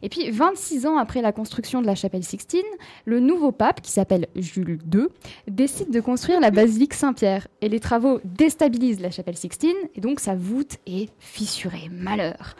[0.02, 2.62] Et puis, 26 ans après la construction de la chapelle Sixtine,
[3.06, 5.08] le nouveau pape, qui s'appelle Jules II,
[5.48, 7.48] décide de construire la basilique Saint-Pierre.
[7.62, 11.90] Et les travaux déstabilisent la chapelle Sixtine, et donc sa voûte est fissurée.
[11.92, 12.56] Malheur.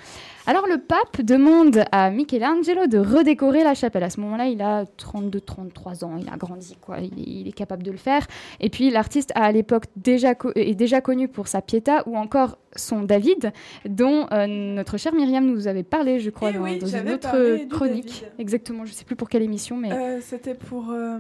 [0.46, 4.04] Alors le pape demande à Michelangelo de redécorer la chapelle.
[4.04, 6.98] À ce moment-là, il a 32-33 ans, il a grandi, quoi.
[7.00, 8.28] Il, est- il est capable de le faire.
[8.60, 12.18] Et puis l'artiste a à l'époque déjà co- est déjà connu pour sa Pietà ou
[12.18, 13.54] encore son David,
[13.88, 17.10] dont euh, notre chère Myriam nous avait parlé, je crois, Eh dans, oui, dans une
[17.12, 18.26] autre chronique.
[18.38, 20.90] Exactement, je sais plus pour quelle émission, mais Euh, C'était pour.
[20.92, 21.20] euh,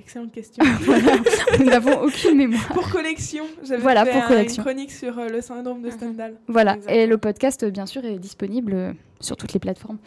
[0.00, 0.64] Excellente question.
[1.58, 2.68] nous n'avons aucune mémoire.
[2.68, 3.44] pour collection.
[3.62, 4.62] J'avais Voilà, fait pour un- collection.
[4.62, 6.34] une chronique sur euh, le syndrome de Stendhal.
[6.48, 7.00] Voilà, Exactement.
[7.02, 9.98] et le podcast, euh, bien sûr, est disponible euh, sur toutes les plateformes.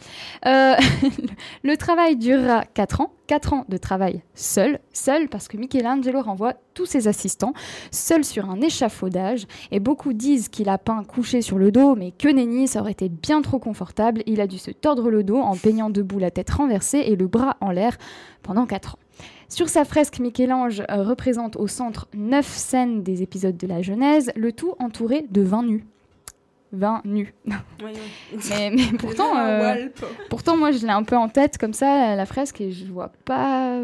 [0.46, 0.74] Euh,
[1.62, 6.54] le travail durera 4 ans, 4 ans de travail seul, seul parce que Michelangelo renvoie
[6.74, 7.54] tous ses assistants,
[7.92, 12.10] seul sur un échafaudage, et beaucoup disent qu'il a peint couché sur le dos, mais
[12.10, 15.38] que nenni, ça aurait été bien trop confortable, il a dû se tordre le dos
[15.38, 17.96] en peignant debout la tête renversée et le bras en l'air
[18.42, 18.98] pendant 4 ans.
[19.48, 24.32] Sur sa fresque, Michel-Ange euh, représente au centre neuf scènes des épisodes de la Genèse,
[24.36, 25.84] le tout entouré de 20 nus.
[26.72, 27.32] 20 nus.
[27.82, 29.88] mais, mais pourtant, euh,
[30.28, 33.12] pourtant, moi, je l'ai un peu en tête comme ça, la fresque, et je vois
[33.24, 33.78] pas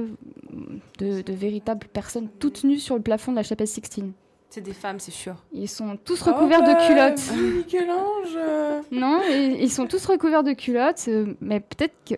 [0.98, 4.12] de, de véritables personnes toutes nues sur le plafond de la chapelle Sixtine.
[4.48, 5.36] C'est des femmes, c'est sûr.
[5.52, 7.22] Ils sont tous Oh, recouverts bah, de culottes.
[7.32, 8.34] oui, Michel-Ange.
[8.36, 12.16] euh, Non, ils, ils sont tous recouverts de culottes, euh, mais peut-être que...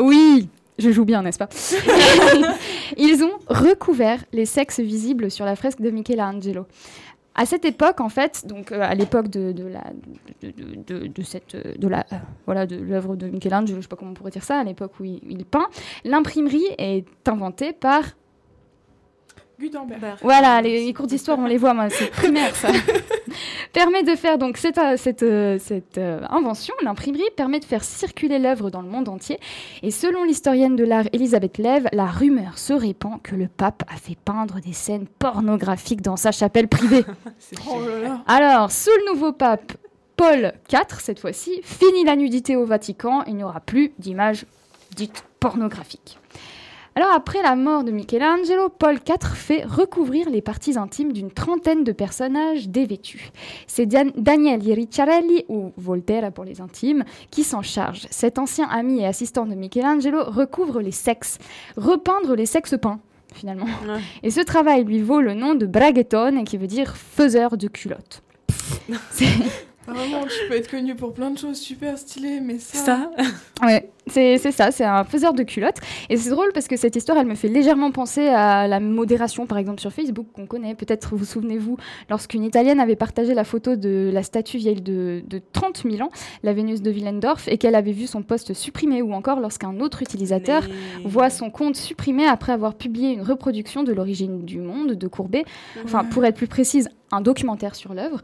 [0.00, 0.48] Oui,
[0.78, 1.48] je joue bien, n'est-ce pas
[2.96, 6.66] Ils ont recouvert les sexes visibles sur la fresque de Michelangelo.
[7.36, 9.82] À cette époque, en fait, donc euh, à l'époque de, de la
[10.40, 12.16] de, de- de- de cette euh, de la euh,
[12.46, 14.92] voilà de l'œuvre de Michelangelo, je sais pas comment on pourrait dire ça, à l'époque
[15.00, 15.66] où il, il peint,
[16.04, 18.02] l'imprimerie est inventée par
[19.58, 20.18] Gutenberg.
[20.22, 22.68] voilà, les, les cours d'histoire, on les voit, moi, c'est primaire, ça.
[23.74, 27.84] permet de faire, donc, cette, euh, cette, euh, cette euh, invention, l'imprimerie, permet de faire
[27.84, 29.38] circuler l'œuvre dans le monde entier.
[29.82, 33.96] Et selon l'historienne de l'art Elisabeth Lev, la rumeur se répand que le pape a
[33.96, 37.04] fait peindre des scènes pornographiques dans sa chapelle privée.
[37.68, 38.22] Oh là là.
[38.26, 39.72] Alors, sous le nouveau pape
[40.16, 44.46] Paul IV, cette fois-ci, fini la nudité au Vatican, il n'y aura plus d'images
[44.94, 46.18] dites pornographiques.
[46.96, 51.82] Alors, après la mort de Michelangelo, Paul IV fait recouvrir les parties intimes d'une trentaine
[51.82, 53.32] de personnages dévêtus.
[53.66, 58.06] C'est Daniel Ricciarelli, ou Voltaire pour les intimes, qui s'en charge.
[58.10, 61.38] Cet ancien ami et assistant de Michelangelo recouvre les sexes,
[61.76, 63.00] repeindre les sexes peints,
[63.34, 63.66] finalement.
[63.88, 64.00] Ouais.
[64.22, 68.22] Et ce travail lui vaut le nom de braghettone, qui veut dire faiseur de culottes.
[69.86, 72.78] Vraiment, tu peux être connu pour plein de choses super stylées, mais ça.
[72.78, 73.10] Ça,
[73.62, 75.78] Ouais, c'est ça, c'est un faiseur de culottes.
[76.10, 79.46] Et c'est drôle parce que cette histoire, elle me fait légèrement penser à la modération,
[79.46, 80.74] par exemple, sur Facebook, qu'on connaît.
[80.74, 81.76] Peut-être vous souvenez-vous,
[82.10, 86.10] lorsqu'une Italienne avait partagé la photo de la statue vieille de, de 30 000 ans,
[86.42, 90.02] la Vénus de Willendorf, et qu'elle avait vu son poste supprimé, ou encore lorsqu'un autre
[90.02, 90.62] utilisateur
[91.04, 95.44] voit son compte supprimé après avoir publié une reproduction de l'origine du monde de Courbet,
[95.84, 98.20] enfin pour être plus précise, un documentaire sur l'œuvre.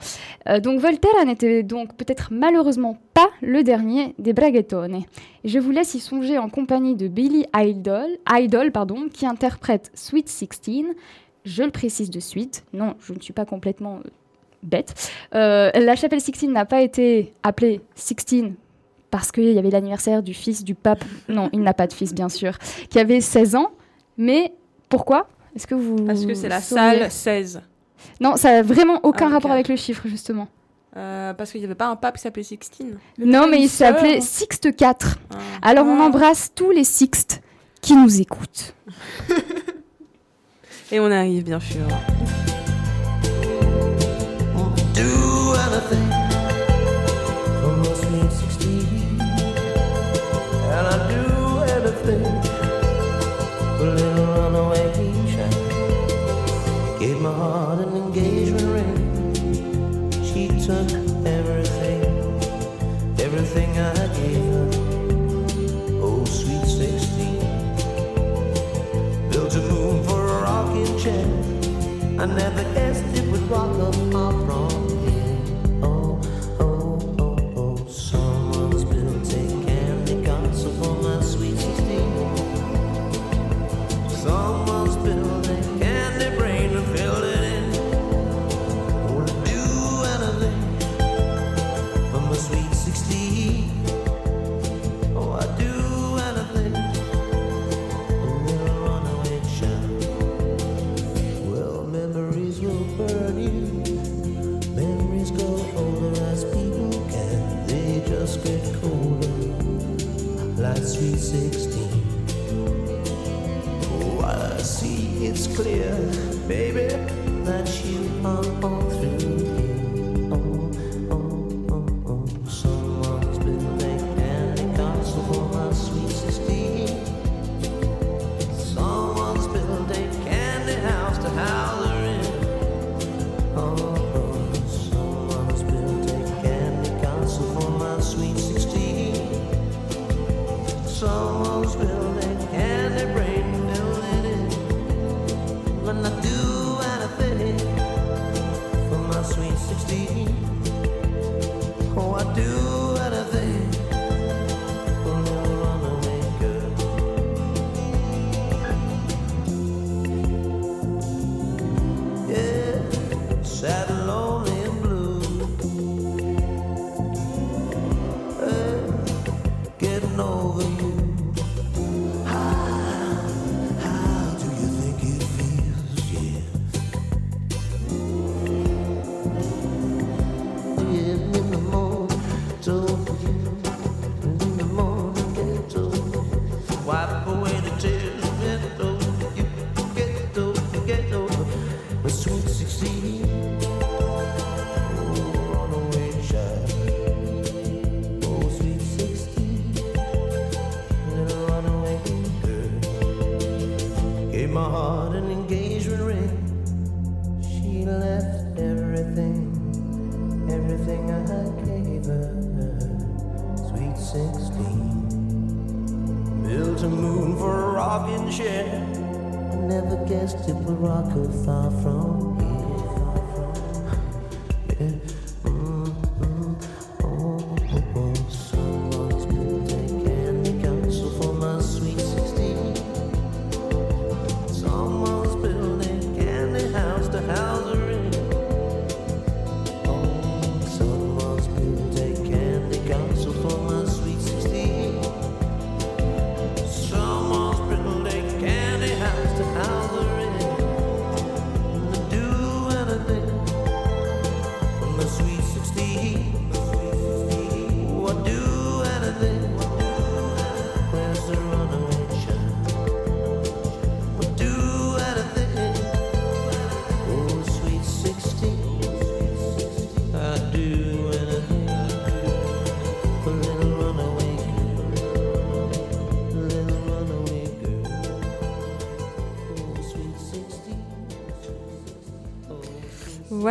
[0.49, 5.03] Euh, donc Voltaire n'était donc peut-être malheureusement pas le dernier des braghettone.
[5.45, 9.91] Et je vous laisse y songer en compagnie de Billy Idol, Idol pardon, qui interprète
[9.95, 10.87] Sweet Sixteen.
[11.45, 14.11] Je le précise de suite, non, je ne suis pas complètement euh,
[14.63, 15.11] bête.
[15.35, 18.55] Euh, la chapelle Sixtine n'a pas été appelée Sixtine
[19.11, 21.05] parce qu'il y avait l'anniversaire du fils du pape.
[21.29, 22.59] Non, il n'a pas de fils, bien sûr,
[22.91, 23.71] qui avait 16 ans.
[24.19, 24.53] Mais
[24.89, 25.29] pourquoi?
[25.57, 27.63] Est-ce que vous Parce que c'est la salle 16.
[28.21, 30.49] Non, ça n'a vraiment aucun Ah, rapport avec le chiffre, justement.
[30.97, 32.99] Euh, parce qu'il n'y avait pas un pape qui s'appelait Sixtine.
[33.19, 34.77] non, mais il s'appelait Sixte IV.
[34.83, 35.37] Ah.
[35.63, 36.05] Alors on Ah.
[36.07, 37.41] embrasse tous les Sixtes
[37.81, 38.75] qui nous écoutent.
[40.93, 41.87] Et on arrive, bien sûr.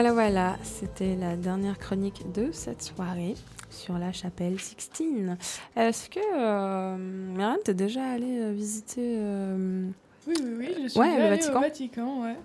[0.02, 3.36] Voilà, voilà, c'était la dernière chronique de cette soirée
[3.70, 5.38] sur la chapelle Sixtine.
[5.76, 9.89] Est-ce que euh, Myriam, t'es déjà allée euh, visiter euh,
[10.26, 11.58] Oui, oui, oui, je suis Ouais, déjà le Vatican.
[11.58, 12.36] au Vatican, ouais.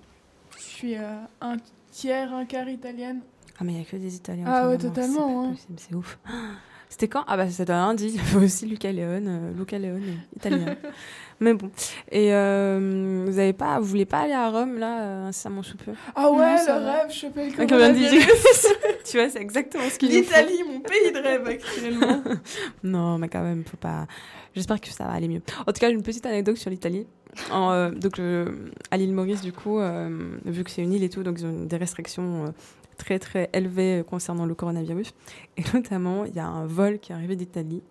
[0.58, 1.56] Je suis euh, un
[1.92, 3.20] tiers, un quart italienne.
[3.60, 4.46] Ah, mais il n'y a que des Italiens.
[4.48, 5.98] Ah ouais, totalement, C'est hein.
[5.98, 6.18] ouf.
[6.88, 7.22] C'était quand?
[7.28, 8.06] Ah, bah, c'était lundi.
[8.14, 9.54] Il y avait aussi Luca Leone.
[9.56, 10.76] Luca Leone, italien.
[11.44, 11.70] mais bon.
[12.10, 15.92] Et euh, vous avez pas, vous voulez pas aller à Rome, là, incessamment sous peu
[16.14, 16.92] Ah ouais, Non, ça le va.
[17.02, 19.04] rêve, choper le Avec le.
[19.04, 20.16] Tu vois, c'est exactement ce qu'il faut.
[20.16, 22.22] L'Italie, mon pays de rêve actuellement.
[22.82, 24.06] Non, mais quand même, faut pas.
[24.54, 25.42] J'espère que ça va aller mieux.
[25.60, 27.06] En tout cas, une petite anecdote sur l'Italie.
[27.50, 31.02] En, euh, donc, euh, à l'île Maurice, du coup, euh, vu que c'est une île
[31.02, 32.48] et tout, donc ils ont des restrictions euh,
[32.96, 35.12] très très élevées concernant le coronavirus.
[35.56, 37.82] Et notamment, il y a un vol qui est arrivé d'Italie,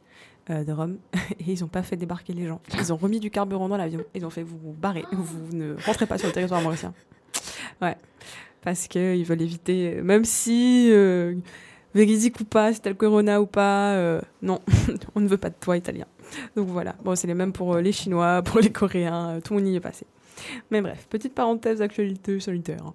[0.49, 0.97] de Rome,
[1.39, 2.59] et ils n'ont pas fait débarquer les gens.
[2.77, 4.03] Ils ont remis du carburant dans l'avion.
[4.13, 6.93] Ils ont fait vous barrez, vous ne rentrez pas sur le territoire mauricien.
[7.81, 7.95] Ouais,
[8.61, 10.89] parce qu'ils veulent éviter, même si.
[10.91, 11.35] euh,
[11.95, 14.59] ou pas, si corona ou pas, euh, non,
[15.15, 16.05] on ne veut pas de toi, italien.
[16.55, 19.53] Donc voilà, bon, c'est les mêmes pour euh, les Chinois, pour les Coréens, euh, tout
[19.53, 20.05] le monde y est passé.
[20.71, 22.83] Mais bref, petite parenthèse d'actualité solitaire.
[22.83, 22.93] hein.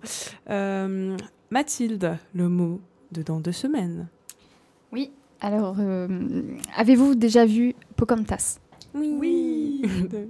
[0.50, 1.16] Euh,
[1.50, 2.80] Mathilde, le mot
[3.12, 4.08] de dans deux semaines.
[4.92, 5.12] Oui.
[5.40, 6.08] Alors, euh,
[6.76, 8.58] avez-vous déjà vu Pocahontas?
[8.94, 9.82] Oui.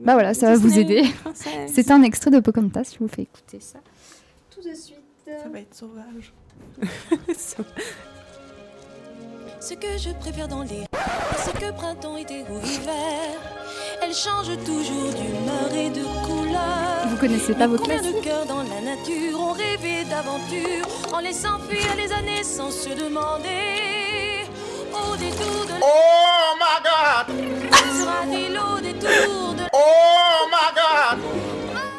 [0.05, 1.03] Bah voilà, ça va vous aider.
[1.67, 3.79] C'est un extrait de Pocahontas, je vous fais écouter ça.
[4.51, 4.97] Tout de suite.
[5.25, 6.33] Ça va être sauvage.
[9.61, 10.85] Ce que je préfère dans les
[11.37, 13.41] c'est que printemps, été ou hiver,
[14.03, 17.09] elle change toujours d'humeur et de couleur.
[17.09, 20.87] Vous connaissez pas Mais vos combien classiques de cœurs dans la nature ont rêvé d'aventure
[21.13, 23.98] en laissant fuir les années sans se demander
[25.21, 27.27] Oh my God!
[29.73, 31.19] Oh my God!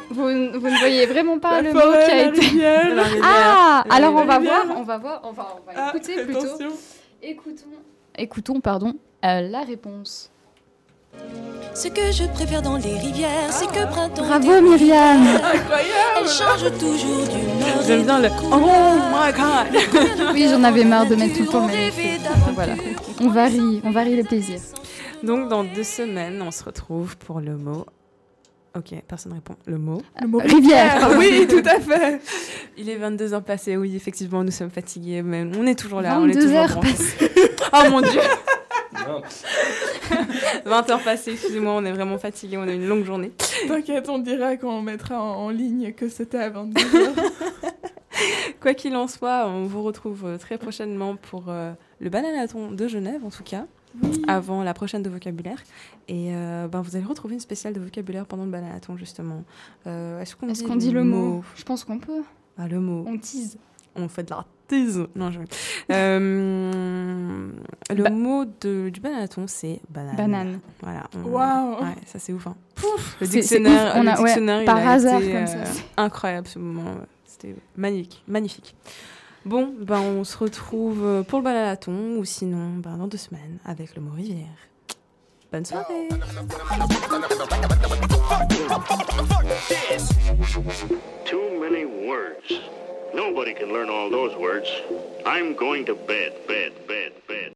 [0.10, 0.24] vous,
[0.60, 2.40] vous ne voyez vraiment pas La le mot qui a la été.
[2.42, 3.06] rivière.
[3.24, 6.24] Ah La Alors on va voir, on va voir, on va, on va Ah, écouter
[6.24, 6.40] plutôt.
[7.22, 7.66] Écoutons,
[8.18, 8.94] écoutons pardon,
[9.26, 10.32] euh, la réponse.
[11.74, 14.26] Ce que je préfère dans les rivières, c'est que printemps.
[14.26, 15.28] Bravo, Myriam.
[15.28, 17.82] Incroyable Elle change toujours d'humeur.
[17.88, 18.28] J'aime bien le.
[18.52, 21.92] Oh my god Oui, j'en avais marre de mettre tout le temps mes
[22.54, 22.74] Voilà.
[23.22, 24.60] On varie, on varie le plaisir.
[25.24, 27.86] Donc dans deux semaines, on se retrouve pour le mot.
[28.76, 29.56] Ok, personne répond.
[29.66, 30.02] Le mot.
[30.22, 31.00] Le mot Rivière.
[31.02, 32.20] Ah oui, tout à fait.
[32.78, 36.20] Il est 22 heures passées, oui, effectivement, nous sommes fatigués, mais on est toujours là.
[36.20, 36.94] on est 22 toujours heures branchés.
[37.72, 38.22] Oh mon dieu
[40.66, 43.32] 20 heures passées, excusez-moi, on est vraiment fatigué, on a une longue journée.
[43.68, 47.14] T'inquiète, on dira quand on mettra en, en ligne que c'était à 22h.
[48.62, 52.88] Quoi qu'il en soit, on vous retrouve euh, très prochainement pour euh, le bananaton de
[52.88, 53.66] Genève, en tout cas,
[54.28, 55.64] avant la prochaine de vocabulaire.
[56.10, 59.44] Et euh, ben, vous allez retrouver une spéciale de vocabulaire pendant le bananaton, justement.
[59.88, 61.44] Euh, Est-ce qu'on dit, qu'on dit le mot?
[61.56, 62.24] Je pense qu'on peut.
[62.58, 63.06] Ah, Le mot.
[63.08, 63.58] On tease.
[63.96, 65.08] On fait de la tease.
[65.16, 65.40] Non, je...
[65.92, 67.50] Euh,
[67.94, 70.16] le Ba- mot de, du bananaton, c'est banane.
[70.16, 70.60] Banane.
[70.82, 71.04] Voilà.
[71.16, 72.48] on- Waouh Ouais, ça c'est ouf.
[72.48, 72.56] hein.
[73.20, 75.42] Le C'est- c'est dictionnaire, ouf, on le a- ouais, il par a hasard, été, comme
[75.44, 75.64] euh,
[75.98, 76.84] incroyable ce moment.
[76.92, 77.06] ouais.
[77.26, 78.76] C'était magnifique, magnifique.
[79.46, 83.58] Bon, ben on se retrouve euh, pour le balalaton ou sinon ben, dans deux semaines
[83.66, 84.46] avec le mot rivière.
[85.52, 86.10] Bonne soirée.
[91.26, 92.52] Too many words.
[93.14, 94.70] Nobody can learn all those words.
[95.26, 97.54] I'm going to bed, bed, bed, bed.